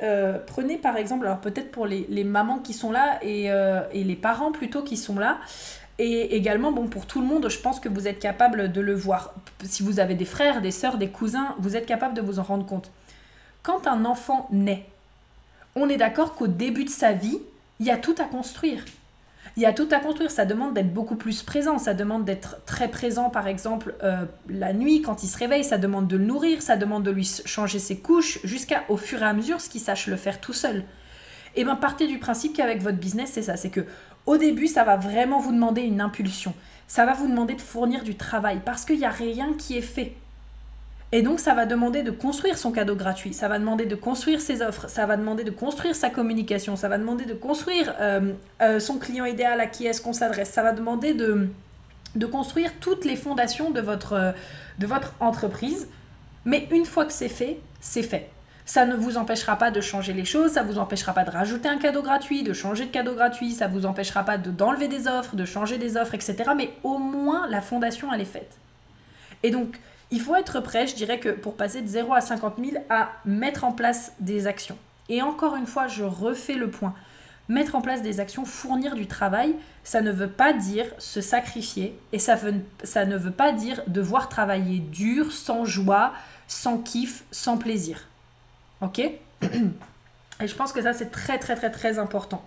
prenez 0.46 0.78
par 0.78 0.96
exemple, 0.96 1.26
alors 1.26 1.40
peut-être 1.40 1.70
pour 1.70 1.86
les, 1.86 2.24
mamans 2.24 2.58
qui 2.58 2.72
sont 2.72 2.90
là 2.90 3.18
et, 3.20 3.50
et, 3.92 4.02
les 4.02 4.16
parents 4.16 4.50
plutôt 4.50 4.82
qui 4.82 4.96
sont 4.96 5.18
là, 5.18 5.36
et 6.02 6.34
également, 6.34 6.72
bon, 6.72 6.86
pour 6.86 7.04
tout 7.04 7.20
le 7.20 7.26
monde, 7.26 7.50
je 7.50 7.58
pense 7.58 7.78
que 7.78 7.90
vous 7.90 8.08
êtes 8.08 8.18
capable 8.18 8.72
de 8.72 8.80
le 8.80 8.94
voir. 8.94 9.34
Si 9.64 9.82
vous 9.82 10.00
avez 10.00 10.14
des 10.14 10.24
frères, 10.24 10.62
des 10.62 10.70
sœurs, 10.70 10.96
des 10.96 11.10
cousins, 11.10 11.54
vous 11.58 11.76
êtes 11.76 11.84
capable 11.84 12.14
de 12.14 12.22
vous 12.22 12.38
en 12.38 12.42
rendre 12.42 12.64
compte. 12.64 12.90
Quand 13.62 13.86
un 13.86 14.06
enfant 14.06 14.48
naît, 14.50 14.86
on 15.76 15.90
est 15.90 15.98
d'accord 15.98 16.34
qu'au 16.36 16.46
début 16.46 16.84
de 16.84 16.90
sa 16.90 17.12
vie, 17.12 17.38
il 17.80 17.86
y 17.86 17.90
a 17.90 17.98
tout 17.98 18.14
à 18.18 18.24
construire. 18.24 18.82
Il 19.58 19.62
y 19.62 19.66
a 19.66 19.74
tout 19.74 19.88
à 19.90 19.98
construire, 19.98 20.30
ça 20.30 20.46
demande 20.46 20.72
d'être 20.72 20.92
beaucoup 20.92 21.16
plus 21.16 21.42
présent, 21.42 21.76
ça 21.76 21.92
demande 21.92 22.24
d'être 22.24 22.64
très 22.64 22.88
présent 22.88 23.28
par 23.28 23.46
exemple 23.46 23.94
euh, 24.02 24.24
la 24.48 24.72
nuit 24.72 25.02
quand 25.02 25.22
il 25.22 25.28
se 25.28 25.36
réveille, 25.36 25.64
ça 25.64 25.76
demande 25.76 26.08
de 26.08 26.16
le 26.16 26.24
nourrir, 26.24 26.62
ça 26.62 26.76
demande 26.76 27.02
de 27.02 27.10
lui 27.10 27.28
changer 27.44 27.78
ses 27.78 27.98
couches, 27.98 28.38
jusqu'à 28.44 28.84
au 28.88 28.96
fur 28.96 29.22
et 29.22 29.26
à 29.26 29.32
mesure 29.34 29.60
ce 29.60 29.68
qu'il 29.68 29.80
sache 29.80 30.06
le 30.06 30.16
faire 30.16 30.40
tout 30.40 30.52
seul. 30.54 30.84
Et 31.56 31.62
eh 31.62 31.64
bien 31.64 31.74
partez 31.74 32.06
du 32.06 32.18
principe 32.18 32.56
qu'avec 32.56 32.80
votre 32.80 32.98
business 32.98 33.32
c'est 33.34 33.42
ça, 33.42 33.56
c'est 33.56 33.70
que 33.70 33.84
au 34.26 34.36
début, 34.36 34.66
ça 34.66 34.84
va 34.84 34.96
vraiment 34.96 35.40
vous 35.40 35.52
demander 35.52 35.82
une 35.82 36.00
impulsion. 36.00 36.54
Ça 36.88 37.06
va 37.06 37.14
vous 37.14 37.28
demander 37.28 37.54
de 37.54 37.60
fournir 37.60 38.02
du 38.02 38.16
travail 38.16 38.60
parce 38.64 38.84
qu'il 38.84 38.98
n'y 38.98 39.04
a 39.04 39.10
rien 39.10 39.54
qui 39.58 39.76
est 39.76 39.82
fait. 39.82 40.14
Et 41.12 41.22
donc, 41.22 41.40
ça 41.40 41.54
va 41.54 41.66
demander 41.66 42.02
de 42.02 42.12
construire 42.12 42.56
son 42.56 42.70
cadeau 42.70 42.94
gratuit, 42.94 43.34
ça 43.34 43.48
va 43.48 43.58
demander 43.58 43.84
de 43.84 43.96
construire 43.96 44.40
ses 44.40 44.62
offres, 44.62 44.88
ça 44.88 45.06
va 45.06 45.16
demander 45.16 45.42
de 45.42 45.50
construire 45.50 45.96
sa 45.96 46.08
communication, 46.08 46.76
ça 46.76 46.88
va 46.88 46.98
demander 46.98 47.24
de 47.24 47.34
construire 47.34 47.92
euh, 48.00 48.32
euh, 48.62 48.78
son 48.78 48.98
client 48.98 49.24
idéal 49.24 49.60
à 49.60 49.66
qui 49.66 49.86
est-ce 49.86 50.00
qu'on 50.00 50.12
s'adresse, 50.12 50.50
ça 50.50 50.62
va 50.62 50.70
demander 50.72 51.12
de, 51.12 51.48
de 52.14 52.26
construire 52.26 52.70
toutes 52.80 53.04
les 53.04 53.16
fondations 53.16 53.70
de 53.70 53.80
votre, 53.80 54.34
de 54.78 54.86
votre 54.86 55.14
entreprise. 55.18 55.88
Mais 56.44 56.68
une 56.70 56.84
fois 56.84 57.04
que 57.04 57.12
c'est 57.12 57.28
fait, 57.28 57.58
c'est 57.80 58.04
fait. 58.04 58.30
Ça 58.70 58.86
ne 58.86 58.94
vous 58.94 59.16
empêchera 59.16 59.56
pas 59.56 59.72
de 59.72 59.80
changer 59.80 60.12
les 60.12 60.24
choses, 60.24 60.52
ça 60.52 60.62
vous 60.62 60.78
empêchera 60.78 61.12
pas 61.12 61.24
de 61.24 61.30
rajouter 61.32 61.68
un 61.68 61.78
cadeau 61.78 62.02
gratuit, 62.02 62.44
de 62.44 62.52
changer 62.52 62.86
de 62.86 62.92
cadeau 62.92 63.16
gratuit, 63.16 63.50
ça 63.50 63.66
vous 63.66 63.84
empêchera 63.84 64.22
pas 64.22 64.38
d'enlever 64.38 64.86
des 64.86 65.08
offres, 65.08 65.34
de 65.34 65.44
changer 65.44 65.76
des 65.76 65.96
offres, 65.96 66.14
etc. 66.14 66.36
Mais 66.56 66.70
au 66.84 66.98
moins, 66.98 67.48
la 67.48 67.62
fondation, 67.62 68.12
elle 68.12 68.20
est 68.20 68.24
faite. 68.24 68.58
Et 69.42 69.50
donc, 69.50 69.80
il 70.12 70.20
faut 70.20 70.36
être 70.36 70.60
prêt, 70.60 70.86
je 70.86 70.94
dirais 70.94 71.18
que 71.18 71.30
pour 71.30 71.56
passer 71.56 71.82
de 71.82 71.88
0 71.88 72.14
à 72.14 72.20
50 72.20 72.58
000, 72.64 72.84
à 72.90 73.08
mettre 73.24 73.64
en 73.64 73.72
place 73.72 74.12
des 74.20 74.46
actions. 74.46 74.78
Et 75.08 75.20
encore 75.20 75.56
une 75.56 75.66
fois, 75.66 75.88
je 75.88 76.04
refais 76.04 76.54
le 76.54 76.70
point. 76.70 76.94
Mettre 77.48 77.74
en 77.74 77.80
place 77.80 78.02
des 78.02 78.20
actions, 78.20 78.44
fournir 78.44 78.94
du 78.94 79.08
travail, 79.08 79.56
ça 79.82 80.00
ne 80.00 80.12
veut 80.12 80.30
pas 80.30 80.52
dire 80.52 80.86
se 80.98 81.20
sacrifier 81.20 81.98
et 82.12 82.20
ça, 82.20 82.36
ça 82.84 83.04
ne 83.04 83.16
veut 83.16 83.32
pas 83.32 83.50
dire 83.50 83.82
devoir 83.88 84.28
travailler 84.28 84.78
dur, 84.78 85.32
sans 85.32 85.64
joie, 85.64 86.12
sans 86.46 86.78
kiff, 86.78 87.24
sans 87.32 87.58
plaisir. 87.58 88.06
Ok? 88.80 88.98
Et 89.00 90.46
je 90.46 90.54
pense 90.54 90.72
que 90.72 90.82
ça, 90.82 90.92
c'est 90.92 91.10
très, 91.10 91.38
très, 91.38 91.54
très, 91.54 91.70
très 91.70 91.98
important. 91.98 92.42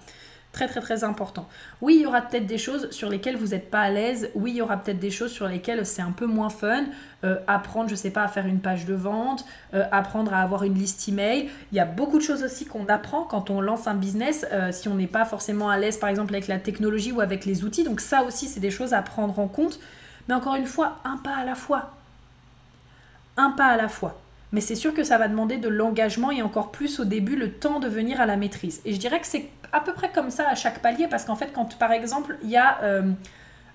Très 0.53 0.67
très 0.67 0.81
très 0.81 1.03
important. 1.03 1.49
Oui, 1.81 1.95
il 1.95 2.01
y 2.03 2.05
aura 2.05 2.21
peut-être 2.21 2.45
des 2.45 2.59
choses 2.59 2.91
sur 2.91 3.09
lesquelles 3.09 3.37
vous 3.37 3.47
n'êtes 3.47 3.71
pas 3.71 3.81
à 3.81 3.89
l'aise. 3.89 4.29
Oui, 4.35 4.51
il 4.51 4.57
y 4.57 4.61
aura 4.61 4.77
peut-être 4.77 4.99
des 4.99 5.09
choses 5.09 5.31
sur 5.31 5.47
lesquelles 5.47 5.83
c'est 5.83 6.03
un 6.03 6.11
peu 6.11 6.27
moins 6.27 6.51
fun. 6.51 6.83
Euh, 7.23 7.37
apprendre, 7.47 7.89
je 7.89 7.95
sais 7.95 8.11
pas, 8.11 8.21
à 8.21 8.27
faire 8.27 8.45
une 8.45 8.59
page 8.59 8.85
de 8.85 8.93
vente, 8.93 9.45
euh, 9.73 9.83
apprendre 9.91 10.31
à 10.31 10.41
avoir 10.41 10.61
une 10.61 10.75
liste 10.75 11.09
email. 11.09 11.49
Il 11.71 11.75
y 11.75 11.79
a 11.79 11.85
beaucoup 11.85 12.19
de 12.19 12.23
choses 12.23 12.43
aussi 12.43 12.65
qu'on 12.65 12.85
apprend 12.85 13.23
quand 13.23 13.49
on 13.49 13.61
lance 13.61 13.87
un 13.87 13.95
business 13.95 14.45
euh, 14.51 14.71
si 14.71 14.87
on 14.87 14.93
n'est 14.93 15.07
pas 15.07 15.25
forcément 15.25 15.71
à 15.71 15.77
l'aise 15.79 15.97
par 15.97 16.09
exemple 16.09 16.35
avec 16.35 16.47
la 16.47 16.59
technologie 16.59 17.11
ou 17.11 17.19
avec 17.19 17.45
les 17.45 17.63
outils. 17.63 17.83
Donc 17.83 17.99
ça 17.99 18.21
aussi, 18.21 18.47
c'est 18.47 18.59
des 18.59 18.71
choses 18.71 18.93
à 18.93 19.01
prendre 19.01 19.39
en 19.39 19.47
compte. 19.47 19.79
Mais 20.27 20.35
encore 20.35 20.53
une 20.53 20.67
fois, 20.67 20.97
un 21.03 21.17
pas 21.17 21.35
à 21.35 21.45
la 21.45 21.55
fois. 21.55 21.95
Un 23.37 23.49
pas 23.49 23.65
à 23.65 23.77
la 23.77 23.89
fois. 23.89 24.22
Mais 24.53 24.61
c'est 24.61 24.75
sûr 24.75 24.93
que 24.93 25.03
ça 25.03 25.17
va 25.17 25.27
demander 25.27 25.57
de 25.57 25.67
l'engagement 25.67 26.31
et 26.31 26.41
encore 26.43 26.71
plus 26.71 26.99
au 26.99 27.05
début 27.05 27.35
le 27.35 27.51
temps 27.51 27.79
de 27.79 27.87
venir 27.87 28.21
à 28.21 28.27
la 28.27 28.37
maîtrise. 28.37 28.81
Et 28.85 28.93
je 28.93 28.99
dirais 28.99 29.19
que 29.19 29.25
c'est 29.25 29.49
à 29.73 29.81
peu 29.81 29.93
près 29.93 30.11
comme 30.11 30.29
ça 30.29 30.47
à 30.47 30.55
chaque 30.55 30.79
palier 30.79 31.07
parce 31.09 31.25
qu'en 31.25 31.35
fait 31.35 31.51
quand 31.51 31.77
par 31.79 31.91
exemple 31.91 32.37
il 32.43 32.51
y 32.51 32.57
a 32.57 32.79
euh, 32.83 33.11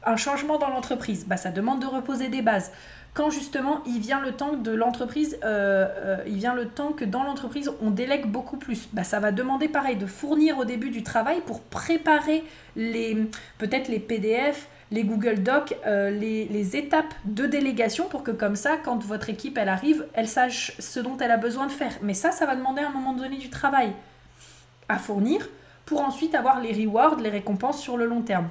un 0.06 0.16
changement 0.16 0.56
dans 0.56 0.68
l'entreprise, 0.68 1.26
bah, 1.26 1.36
ça 1.36 1.50
demande 1.50 1.80
de 1.80 1.86
reposer 1.86 2.28
des 2.28 2.42
bases. 2.42 2.70
Quand 3.12 3.30
justement 3.30 3.82
il 3.86 3.98
vient 3.98 4.20
le 4.20 4.30
temps 4.30 4.52
de 4.52 4.70
l'entreprise, 4.70 5.40
euh, 5.42 5.88
euh, 5.96 6.22
il 6.28 6.36
vient 6.36 6.54
le 6.54 6.66
temps 6.66 6.92
que 6.92 7.04
dans 7.04 7.24
l'entreprise 7.24 7.72
on 7.82 7.90
délègue 7.90 8.26
beaucoup 8.26 8.56
plus, 8.56 8.88
bah, 8.92 9.02
ça 9.02 9.18
va 9.18 9.32
demander 9.32 9.66
pareil 9.66 9.96
de 9.96 10.06
fournir 10.06 10.58
au 10.58 10.64
début 10.64 10.90
du 10.90 11.02
travail 11.02 11.40
pour 11.44 11.60
préparer 11.60 12.44
les 12.76 13.28
peut-être 13.58 13.88
les 13.88 13.98
PDF, 13.98 14.68
les 14.90 15.04
Google 15.04 15.42
Docs, 15.42 15.76
euh, 15.86 16.10
les, 16.10 16.76
étapes 16.76 17.14
de 17.24 17.46
délégation 17.46 18.08
pour 18.08 18.22
que 18.22 18.30
comme 18.30 18.56
ça, 18.56 18.76
quand 18.76 19.02
votre 19.02 19.28
équipe 19.28 19.58
elle 19.58 19.68
arrive, 19.68 20.06
elle 20.14 20.28
sache 20.28 20.72
ce 20.78 21.00
dont 21.00 21.16
elle 21.18 21.30
a 21.30 21.36
besoin 21.36 21.66
de 21.66 21.72
faire. 21.72 21.92
Mais 22.02 22.14
ça, 22.14 22.32
ça 22.32 22.46
va 22.46 22.56
demander 22.56 22.82
à 22.82 22.88
un 22.88 22.92
moment 22.92 23.12
donné 23.12 23.36
du 23.36 23.50
travail 23.50 23.92
à 24.88 24.98
fournir 24.98 25.48
pour 25.84 26.00
ensuite 26.00 26.34
avoir 26.34 26.60
les 26.60 26.72
rewards, 26.72 27.16
les 27.16 27.30
récompenses 27.30 27.80
sur 27.80 27.96
le 27.96 28.06
long 28.06 28.22
terme. 28.22 28.48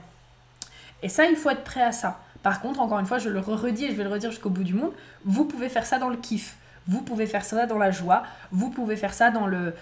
Et 1.04 1.10
ça, 1.10 1.26
il 1.26 1.36
faut 1.36 1.50
être 1.50 1.64
prêt 1.64 1.84
à 1.84 1.92
ça. 1.92 2.20
Par 2.44 2.62
contre, 2.62 2.80
encore 2.80 3.00
une 3.00 3.06
fois, 3.06 3.18
je 3.18 3.30
le 3.30 3.40
redis 3.40 3.86
et 3.86 3.92
je 3.92 3.96
vais 3.96 4.04
le 4.04 4.10
redire 4.10 4.32
jusqu'au 4.32 4.50
bout 4.50 4.64
du 4.64 4.74
monde, 4.74 4.92
vous 5.26 5.46
pouvez 5.46 5.70
faire 5.70 5.86
ça 5.86 6.00
dans 6.00 6.10
le 6.10 6.18
kiff. 6.18 6.56
Vous 6.88 7.02
pouvez 7.02 7.26
faire 7.26 7.44
ça 7.44 7.66
dans 7.66 7.78
la 7.78 7.92
joie, 7.92 8.24
vous 8.52 8.70
pouvez 8.70 8.96
faire 8.96 9.14
ça 9.14 9.30
dans 9.30 9.46
le, 9.46 9.74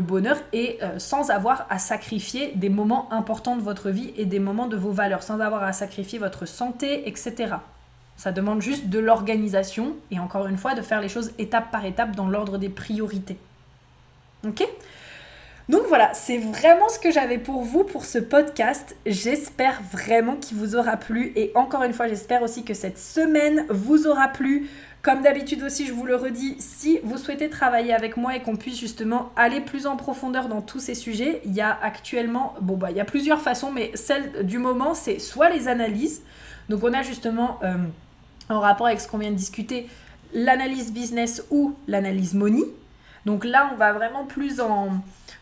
bonheur 0.00 0.36
et 0.52 0.78
euh, 0.82 0.98
sans 0.98 1.30
avoir 1.30 1.66
à 1.70 1.78
sacrifier 1.78 2.52
des 2.54 2.68
moments 2.68 3.12
importants 3.12 3.56
de 3.56 3.62
votre 3.62 3.90
vie 3.90 4.12
et 4.16 4.24
des 4.24 4.38
moments 4.38 4.66
de 4.66 4.76
vos 4.76 4.90
valeurs, 4.90 5.22
sans 5.22 5.40
avoir 5.40 5.62
à 5.62 5.72
sacrifier 5.72 6.18
votre 6.18 6.46
santé, 6.46 7.08
etc. 7.08 7.56
Ça 8.16 8.32
demande 8.32 8.62
juste 8.62 8.88
de 8.88 8.98
l'organisation 8.98 9.96
et 10.10 10.18
encore 10.18 10.46
une 10.46 10.56
fois 10.56 10.74
de 10.74 10.82
faire 10.82 11.00
les 11.00 11.08
choses 11.08 11.32
étape 11.38 11.70
par 11.70 11.84
étape 11.84 12.14
dans 12.14 12.28
l'ordre 12.28 12.58
des 12.58 12.68
priorités. 12.68 13.38
Ok? 14.46 14.66
Donc 15.68 15.84
voilà, 15.88 16.12
c'est 16.12 16.36
vraiment 16.36 16.90
ce 16.90 16.98
que 16.98 17.10
j'avais 17.10 17.38
pour 17.38 17.62
vous 17.62 17.84
pour 17.84 18.04
ce 18.04 18.18
podcast. 18.18 18.96
J'espère 19.06 19.80
vraiment 19.92 20.36
qu'il 20.36 20.58
vous 20.58 20.76
aura 20.76 20.98
plu 20.98 21.32
et 21.36 21.52
encore 21.54 21.82
une 21.84 21.94
fois, 21.94 22.06
j'espère 22.06 22.42
aussi 22.42 22.64
que 22.64 22.74
cette 22.74 22.98
semaine 22.98 23.64
vous 23.70 24.06
aura 24.06 24.28
plu. 24.28 24.68
Comme 25.04 25.20
d'habitude 25.20 25.62
aussi, 25.62 25.86
je 25.86 25.92
vous 25.92 26.06
le 26.06 26.16
redis, 26.16 26.56
si 26.60 26.98
vous 27.04 27.18
souhaitez 27.18 27.50
travailler 27.50 27.92
avec 27.92 28.16
moi 28.16 28.36
et 28.36 28.40
qu'on 28.40 28.56
puisse 28.56 28.80
justement 28.80 29.32
aller 29.36 29.60
plus 29.60 29.86
en 29.86 29.98
profondeur 29.98 30.48
dans 30.48 30.62
tous 30.62 30.80
ces 30.80 30.94
sujets, 30.94 31.42
il 31.44 31.52
y 31.52 31.60
a 31.60 31.78
actuellement, 31.82 32.54
bon 32.62 32.78
bah 32.78 32.90
il 32.90 32.96
y 32.96 33.00
a 33.00 33.04
plusieurs 33.04 33.42
façons, 33.42 33.70
mais 33.70 33.90
celle 33.92 34.46
du 34.46 34.56
moment, 34.56 34.94
c'est 34.94 35.18
soit 35.18 35.50
les 35.50 35.68
analyses. 35.68 36.22
Donc 36.70 36.82
on 36.84 36.94
a 36.94 37.02
justement, 37.02 37.58
euh, 37.62 37.74
en 38.48 38.60
rapport 38.60 38.86
avec 38.86 38.98
ce 38.98 39.06
qu'on 39.06 39.18
vient 39.18 39.30
de 39.30 39.36
discuter, 39.36 39.88
l'analyse 40.32 40.90
business 40.90 41.44
ou 41.50 41.74
l'analyse 41.86 42.32
money. 42.32 42.64
Donc 43.26 43.44
là, 43.44 43.70
on 43.72 43.76
va 43.76 43.92
vraiment 43.92 44.24
plus 44.24 44.60
en 44.60 44.88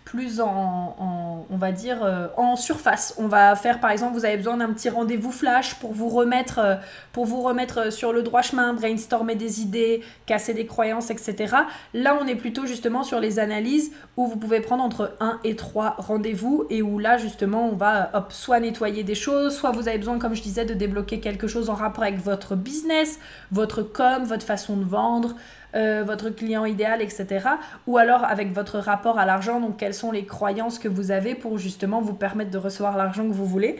plus 0.05 0.41
en, 0.41 1.47
on 1.49 1.57
va 1.57 1.73
dire, 1.73 2.03
euh, 2.03 2.27
en 2.37 2.57
surface. 2.57 3.15
On 3.19 3.29
va 3.29 3.55
faire, 3.55 3.81
par 3.81 3.91
exemple, 3.91 4.15
vous 4.15 4.25
avez 4.25 4.37
besoin 4.37 4.59
d'un 4.59 4.73
petit 4.73 4.91
rendez-vous 4.91 5.33
flash 5.33 5.77
pour 5.77 5.93
vous 5.95 6.09
remettre, 6.11 6.59
euh, 6.59 6.75
euh, 7.17 7.91
sur 7.91 8.13
le 8.13 8.23
droit 8.23 8.43
chemin, 8.43 8.75
brainstormer 8.75 9.37
des 9.37 9.61
idées, 9.63 10.03
casser 10.27 10.55
des 10.55 10.67
croyances, 10.67 11.11
etc. 11.11 11.57
Là, 11.95 12.19
on 12.21 12.27
est 12.27 12.35
plutôt 12.35 12.67
justement 12.67 13.05
sur 13.05 13.21
les 13.21 13.39
analyses 13.39 13.93
où 14.17 14.27
vous 14.27 14.37
pouvez 14.37 14.61
prendre 14.61 14.83
entre 14.83 15.17
1 15.21 15.41
et 15.45 15.57
3 15.57 15.97
rendez-vous 15.99 16.67
et 16.69 16.83
où 16.83 16.99
là, 16.99 17.17
justement, 17.17 17.69
on 17.69 17.77
va 17.77 18.11
soit 18.29 18.61
nettoyer 18.61 19.05
des 19.05 19.15
choses, 19.15 19.57
soit 19.57 19.71
vous 19.71 19.89
avez 19.89 19.99
besoin, 19.99 20.19
comme 20.19 20.35
je 20.35 20.43
disais, 20.43 20.65
de 20.65 20.75
débloquer 20.75 21.21
quelque 21.21 21.47
chose 21.47 21.71
en 21.71 21.75
rapport 21.75 22.05
avec 22.05 22.19
votre 22.19 22.55
business, 22.57 23.19
votre 23.51 23.83
com, 23.83 24.25
votre 24.25 24.45
façon 24.45 24.77
de 24.77 24.85
vendre. 24.85 25.37
Euh, 25.75 26.05
votre 26.05 26.29
client 26.29 26.67
idéal, 26.67 27.01
etc. 27.01 27.49
Ou 27.87 27.97
alors 27.97 28.25
avec 28.25 28.53
votre 28.53 28.79
rapport 28.79 29.19
à 29.19 29.25
l'argent, 29.25 29.59
donc 29.59 29.79
quelles 29.79 29.95
sont 29.95 30.13
les 30.13 30.27
croyances 30.27 30.79
que 30.79 30.87
vous 30.87 31.11
avez 31.11 31.35
pour 31.35 31.57
justement 31.57 32.03
vous 32.03 32.13
permettre 32.13 32.51
de 32.51 32.59
recevoir 32.59 32.99
l'argent 32.99 33.27
que 33.27 33.33
vous 33.33 33.47
voulez. 33.47 33.79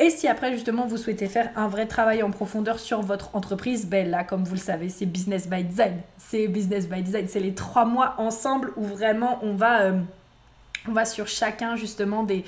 Et 0.00 0.10
si 0.10 0.26
après 0.26 0.50
justement 0.50 0.86
vous 0.86 0.96
souhaitez 0.96 1.28
faire 1.28 1.50
un 1.54 1.68
vrai 1.68 1.86
travail 1.86 2.24
en 2.24 2.32
profondeur 2.32 2.80
sur 2.80 3.02
votre 3.02 3.36
entreprise, 3.36 3.86
ben 3.86 4.10
là 4.10 4.24
comme 4.24 4.42
vous 4.42 4.54
le 4.54 4.60
savez 4.60 4.88
c'est 4.88 5.06
business 5.06 5.48
by 5.48 5.62
design. 5.62 5.98
C'est 6.18 6.48
business 6.48 6.88
by 6.88 7.00
design, 7.00 7.28
c'est 7.28 7.38
les 7.38 7.54
trois 7.54 7.84
mois 7.84 8.16
ensemble 8.18 8.72
où 8.76 8.82
vraiment 8.82 9.38
on 9.42 9.54
va, 9.54 9.82
euh, 9.82 11.04
sur 11.04 11.28
chacun 11.28 11.76
justement 11.76 12.24
des, 12.24 12.44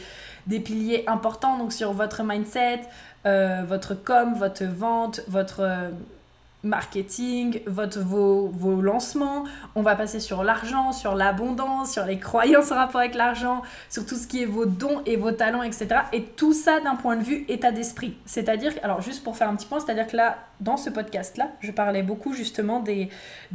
des 0.48 0.58
piliers 0.58 1.04
importants, 1.06 1.56
donc 1.56 1.72
sur 1.72 1.92
votre 1.92 2.24
mindset, 2.24 2.80
euh, 3.26 3.62
votre 3.64 3.94
com, 3.94 4.34
votre 4.34 4.64
vente, 4.64 5.20
votre 5.28 5.92
marketing, 6.64 7.60
votre, 7.66 8.00
vos, 8.00 8.48
vos, 8.48 8.80
lancements, 8.80 9.44
on 9.74 9.82
va 9.82 9.96
passer 9.96 10.20
sur 10.20 10.44
l'argent, 10.44 10.92
sur 10.92 11.14
l'abondance, 11.14 11.92
sur 11.92 12.04
les 12.04 12.18
croyances 12.18 12.70
en 12.70 12.76
rapport 12.76 13.00
avec 13.00 13.14
l'argent, 13.14 13.62
sur 13.88 14.06
tout 14.06 14.14
ce 14.14 14.26
qui 14.26 14.42
est 14.42 14.46
vos 14.46 14.66
dons 14.66 15.02
et 15.06 15.16
vos 15.16 15.32
talents, 15.32 15.62
etc. 15.62 15.88
Et 16.12 16.22
tout 16.22 16.52
ça 16.52 16.80
d'un 16.80 16.94
point 16.94 17.16
de 17.16 17.22
vue 17.22 17.44
état 17.48 17.72
d'esprit. 17.72 18.16
C'est-à-dire, 18.26 18.72
alors 18.82 19.00
juste 19.00 19.24
pour 19.24 19.36
faire 19.36 19.48
un 19.48 19.56
petit 19.56 19.66
point, 19.66 19.80
c'est-à-dire 19.80 20.06
que 20.06 20.16
là, 20.16 20.38
dans 20.60 20.76
ce 20.76 20.90
podcast-là, 20.90 21.50
je 21.60 21.72
parlais 21.72 22.02
beaucoup 22.02 22.32
justement 22.32 22.80
des, 22.80 23.08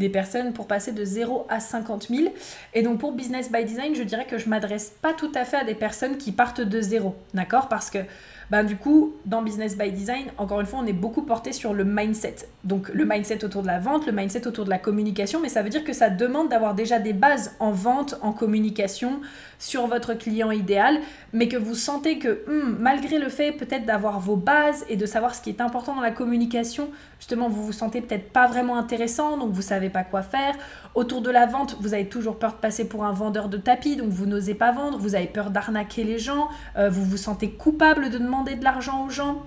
personnes 0.10 0.54
pour 0.54 0.68
passer 0.68 0.92
de 0.92 1.06
0 1.06 1.48
à 1.50 1.60
50 1.60 2.08
000. 2.10 2.34
Et 2.74 2.82
donc 2.82 3.00
pour 3.00 3.14
Business 3.14 3.52
by 3.52 3.64
Design, 3.64 3.96
je 3.96 4.04
dirais 4.04 4.26
que 4.26 4.38
je 4.38 4.50
m'adresse 4.50 4.94
pas 5.02 5.14
tout 5.14 5.32
à 5.34 5.46
fait 5.46 5.58
à 5.58 5.64
des 5.64 5.76
personnes 5.76 6.18
qui 6.18 6.32
partent 6.32 6.62
de 6.62 6.82
zéro, 6.82 7.16
d'accord? 7.34 7.70
Parce 7.70 7.90
que 7.90 8.00
ben, 8.50 8.64
du 8.64 8.78
coup, 8.78 9.14
dans 9.26 9.42
Business 9.42 9.78
by 9.78 9.92
Design, 9.92 10.28
encore 10.38 10.62
une 10.62 10.66
fois, 10.66 10.80
on 10.82 10.86
est 10.86 10.94
beaucoup 10.94 11.24
porté 11.24 11.52
sur 11.52 11.74
le 11.74 11.84
mindset. 11.84 12.48
Donc 12.64 12.90
le 12.90 13.06
mindset 13.06 13.44
autour 13.44 13.62
de 13.62 13.68
la 13.68 13.80
vente, 13.80 14.06
le 14.06 14.14
mindset 14.14 14.48
autour 14.48 14.64
de 14.64 14.70
la 14.70 14.78
communication, 14.78 15.42
mais 15.42 15.50
ça 15.50 15.62
veut 15.62 15.70
dire 15.70 15.84
que 15.84 15.94
ça 15.94 16.10
demande 16.10 16.50
d'avoir 16.50 16.74
déjà 16.74 17.00
des 17.00 17.14
bases 17.14 17.56
en 17.60 17.72
vente, 17.72 18.16
en 18.22 18.32
communication, 18.32 19.20
sur 19.60 19.88
votre 19.88 20.14
client 20.14 20.52
idéal, 20.52 21.00
mais 21.34 21.48
que 21.48 21.58
vous 21.58 21.76
sentez 21.76 22.20
que 22.20 22.44
hmm, 22.48 22.78
malgré 22.80 23.18
le 23.20 23.30
fait 23.30 23.52
peut-être 23.52 23.86
d'avoir 23.86 24.20
vos 24.20 24.36
bases 24.36 24.86
et 24.88 24.96
de 24.96 25.06
savoir 25.06 25.36
ce 25.36 25.42
qui 25.42 25.50
est 25.50 25.62
important 25.62 25.96
dans 25.96 26.02
la 26.02 26.12
communication, 26.12 26.90
justement 27.20 27.50
vous 27.50 27.64
vous 27.64 27.74
sentez 27.74 28.02
peut-être 28.02 28.32
pas 28.32 28.48
vraiment 28.48 28.78
intéressant, 28.78 29.38
donc 29.38 29.52
vous 29.52 29.62
savez 29.62 29.90
pas 29.90 30.04
quoi 30.04 30.22
faire. 30.22 30.56
Autour 30.96 31.22
de 31.22 31.30
la 31.30 31.46
vente, 31.46 31.78
vous 31.80 31.94
avez 31.94 32.08
toujours 32.08 32.40
peur 32.40 32.54
de 32.54 32.58
passer 32.58 32.88
pour 32.88 33.06
un 33.06 33.12
vendeur 33.12 33.50
de 33.50 33.58
tapis, 33.58 33.96
donc 33.96 34.10
vous 34.10 34.26
n'osez 34.26 34.54
pas 34.54 34.72
vendre, 34.72 34.98
vous 34.98 35.16
avez 35.16 35.28
peur 35.28 35.50
d'arnaquer 35.50 36.04
les 36.04 36.20
gens, 36.20 36.50
euh, 36.78 36.90
vous 36.90 37.04
vous 37.04 37.18
sentez 37.18 37.52
coupable 37.52 38.10
de 38.10 38.18
demander 38.18 38.56
de 38.56 38.64
l'argent 38.64 39.06
aux 39.06 39.10
gens. 39.10 39.44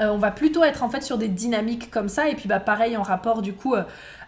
Euh, 0.00 0.08
on 0.08 0.18
va 0.18 0.30
plutôt 0.30 0.64
être 0.64 0.82
en 0.82 0.88
fait 0.88 1.02
sur 1.02 1.18
des 1.18 1.28
dynamiques 1.28 1.90
comme 1.90 2.08
ça 2.08 2.28
et 2.28 2.34
puis 2.34 2.48
bah 2.48 2.58
pareil 2.58 2.96
en 2.96 3.02
rapport 3.02 3.42
du 3.42 3.52
coup 3.52 3.74
euh, 3.74 3.84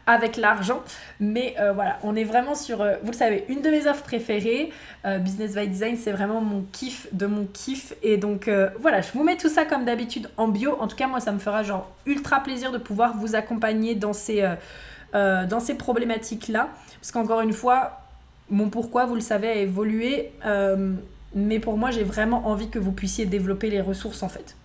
avec 0.06 0.36
l'argent. 0.36 0.82
Mais 1.20 1.54
euh, 1.58 1.72
voilà, 1.72 1.98
on 2.02 2.14
est 2.16 2.24
vraiment 2.24 2.54
sur, 2.54 2.80
euh, 2.80 2.94
vous 3.02 3.10
le 3.10 3.16
savez, 3.16 3.44
une 3.48 3.60
de 3.60 3.70
mes 3.70 3.86
offres 3.86 4.04
préférées. 4.04 4.70
Euh, 5.04 5.18
Business 5.18 5.54
by 5.54 5.66
Design, 5.68 5.96
c'est 5.96 6.12
vraiment 6.12 6.40
mon 6.40 6.64
kiff 6.72 7.08
de 7.12 7.26
mon 7.26 7.46
kiff. 7.46 7.92
Et 8.02 8.16
donc 8.16 8.48
voilà, 8.80 9.00
je 9.00 9.12
vous 9.12 9.24
mets 9.24 9.36
tout 9.36 9.48
ça 9.48 9.64
comme 9.64 9.84
d'habitude 9.84 10.30
en 10.36 10.48
bio. 10.48 10.76
En 10.80 10.86
tout 10.86 10.96
cas, 10.96 11.08
moi, 11.08 11.20
ça 11.20 11.32
me 11.32 11.38
fera 11.38 11.62
genre 11.62 11.90
ultra 12.06 12.40
plaisir 12.40 12.72
de 12.72 12.78
pouvoir 12.78 13.16
vous 13.16 13.34
accompagner 13.34 13.94
dans 13.94 14.12
ces, 14.12 14.48
dans 15.12 15.60
ces 15.60 15.74
problématiques-là. 15.74 16.68
Parce 17.00 17.12
qu'encore 17.12 17.40
une 17.40 17.52
fois, 17.52 18.00
mon 18.50 18.68
pourquoi, 18.68 19.06
vous 19.06 19.14
le 19.14 19.20
savez, 19.20 19.48
a 19.48 19.54
évolué. 19.54 20.32
mais 21.34 21.58
pour 21.58 21.76
moi, 21.76 21.90
j'ai 21.90 22.04
vraiment 22.04 22.46
envie 22.46 22.68
que 22.68 22.78
vous 22.78 22.92
puissiez 22.92 23.26
développer 23.26 23.70
les 23.70 23.80
ressources 23.80 24.22
en 24.22 24.28
fait. 24.28 24.56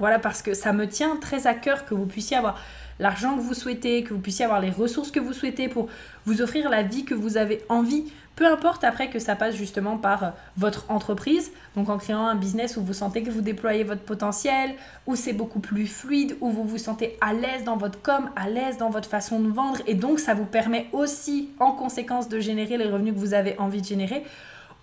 Voilà, 0.00 0.18
parce 0.18 0.42
que 0.42 0.54
ça 0.54 0.72
me 0.72 0.88
tient 0.88 1.16
très 1.16 1.46
à 1.46 1.54
cœur 1.54 1.84
que 1.84 1.94
vous 1.94 2.06
puissiez 2.06 2.36
avoir 2.36 2.60
l'argent 2.98 3.36
que 3.36 3.40
vous 3.40 3.54
souhaitez, 3.54 4.02
que 4.02 4.14
vous 4.14 4.20
puissiez 4.20 4.44
avoir 4.44 4.60
les 4.60 4.70
ressources 4.70 5.10
que 5.10 5.20
vous 5.20 5.32
souhaitez 5.32 5.68
pour 5.68 5.88
vous 6.26 6.42
offrir 6.42 6.70
la 6.70 6.82
vie 6.82 7.04
que 7.04 7.14
vous 7.14 7.36
avez 7.36 7.62
envie. 7.68 8.04
Peu 8.36 8.46
importe 8.46 8.82
après 8.82 9.10
que 9.10 9.20
ça 9.20 9.36
passe 9.36 9.54
justement 9.54 9.96
par 9.96 10.24
euh, 10.24 10.30
votre 10.56 10.90
entreprise, 10.90 11.52
donc 11.76 11.88
en 11.88 11.98
créant 11.98 12.26
un 12.26 12.34
business 12.34 12.76
où 12.76 12.82
vous 12.82 12.92
sentez 12.92 13.22
que 13.22 13.30
vous 13.30 13.42
déployez 13.42 13.84
votre 13.84 14.02
potentiel, 14.02 14.74
où 15.06 15.14
c'est 15.14 15.32
beaucoup 15.32 15.60
plus 15.60 15.86
fluide, 15.86 16.36
où 16.40 16.50
vous 16.50 16.64
vous 16.64 16.78
sentez 16.78 17.16
à 17.20 17.32
l'aise 17.32 17.62
dans 17.64 17.76
votre 17.76 18.02
com, 18.02 18.28
à 18.34 18.48
l'aise 18.48 18.76
dans 18.76 18.90
votre 18.90 19.08
façon 19.08 19.38
de 19.38 19.48
vendre, 19.48 19.78
et 19.86 19.94
donc 19.94 20.18
ça 20.18 20.34
vous 20.34 20.46
permet 20.46 20.88
aussi 20.92 21.50
en 21.60 21.70
conséquence 21.72 22.28
de 22.28 22.40
générer 22.40 22.76
les 22.76 22.86
revenus 22.86 23.14
que 23.14 23.18
vous 23.20 23.34
avez 23.34 23.56
envie 23.58 23.80
de 23.80 23.86
générer 23.86 24.24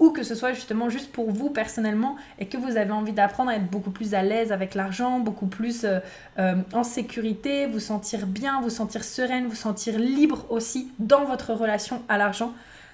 ou 0.02 0.10
que 0.10 0.24
ce 0.24 0.34
soit 0.34 0.52
justement 0.52 0.90
juste 0.90 1.12
pour 1.12 1.32
vous 1.32 1.52
personnellement 1.52 2.18
et 2.40 2.48
que 2.48 2.58
vous 2.58 2.76
avez 2.76 2.92
envie 2.92 3.14
d'apprendre 3.14 3.52
à 3.52 3.56
être 3.56 3.70
beaucoup 3.70 3.92
plus 3.92 4.16
à 4.16 4.24
l'aise 4.24 4.52
avec 4.52 4.74
l'argent, 4.74 5.20
beaucoup 5.20 5.46
plus 5.46 5.84
euh, 5.84 6.00
euh, 6.40 6.56
en 6.74 6.84
sécurité, 6.84 7.68
vous 7.68 7.80
sentir 7.80 8.26
bien, 8.26 8.62
vous 8.62 8.72
sentir 8.72 9.04
sereine, 9.04 9.46
vous 9.46 9.56
sentir 9.56 10.00
libre 10.00 10.48
aussi 10.50 10.92
dans 10.98 11.24
votre 11.26 11.54
relation 11.54 12.02
à 12.10 12.18
l'argent. 12.18 12.52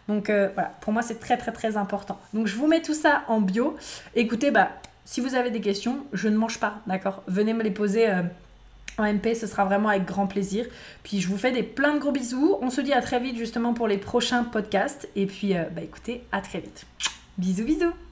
Donc 0.10 0.30
euh, 0.30 0.50
voilà, 0.54 0.74
pour 0.82 0.92
moi 0.92 1.02
c'est 1.02 1.20
très 1.20 1.38
très 1.38 1.54
très 1.54 1.78
important. 1.78 2.20
Donc 2.34 2.46
je 2.46 2.58
vous 2.58 2.68
mets 2.68 2.82
tout 2.82 2.94
ça 2.94 3.24
en 3.30 3.40
bio. 3.40 3.78
Écoutez, 4.14 4.52
bah 4.52 4.72
si 5.06 5.22
vous 5.22 5.36
avez 5.36 5.50
des 5.50 5.62
questions, 5.62 6.00
je 6.12 6.28
ne 6.28 6.36
mange 6.36 6.60
pas, 6.60 6.82
d'accord? 6.88 7.24
Venez 7.28 7.54
me 7.54 7.64
les 7.64 7.72
poser 7.72 8.10
en 8.98 9.12
MP, 9.12 9.36
ce 9.36 9.48
sera 9.48 9.66
vraiment 9.66 9.90
avec 9.90 10.06
grand 10.06 10.28
plaisir. 10.28 10.66
Puis 11.04 11.22
je 11.22 11.28
vous 11.28 11.38
fais 11.38 11.52
des 11.52 11.64
plein 11.64 11.94
de 11.94 12.00
gros 12.00 12.12
bisous. 12.12 12.58
On 12.62 12.70
se 12.70 12.82
dit 12.82 12.94
à 12.94 13.02
très 13.02 13.20
vite 13.20 13.38
justement 13.38 13.74
pour 13.74 13.88
les 13.88 13.98
prochains 13.98 14.44
podcasts. 14.44 15.08
Et 15.16 15.26
puis, 15.26 15.56
euh, 15.56 15.64
bah 15.74 15.82
écoutez, 15.82 16.24
à 16.32 16.42
très 16.42 16.60
vite. 16.60 16.86
Bisous, 17.38 17.66
bisous 17.66 18.07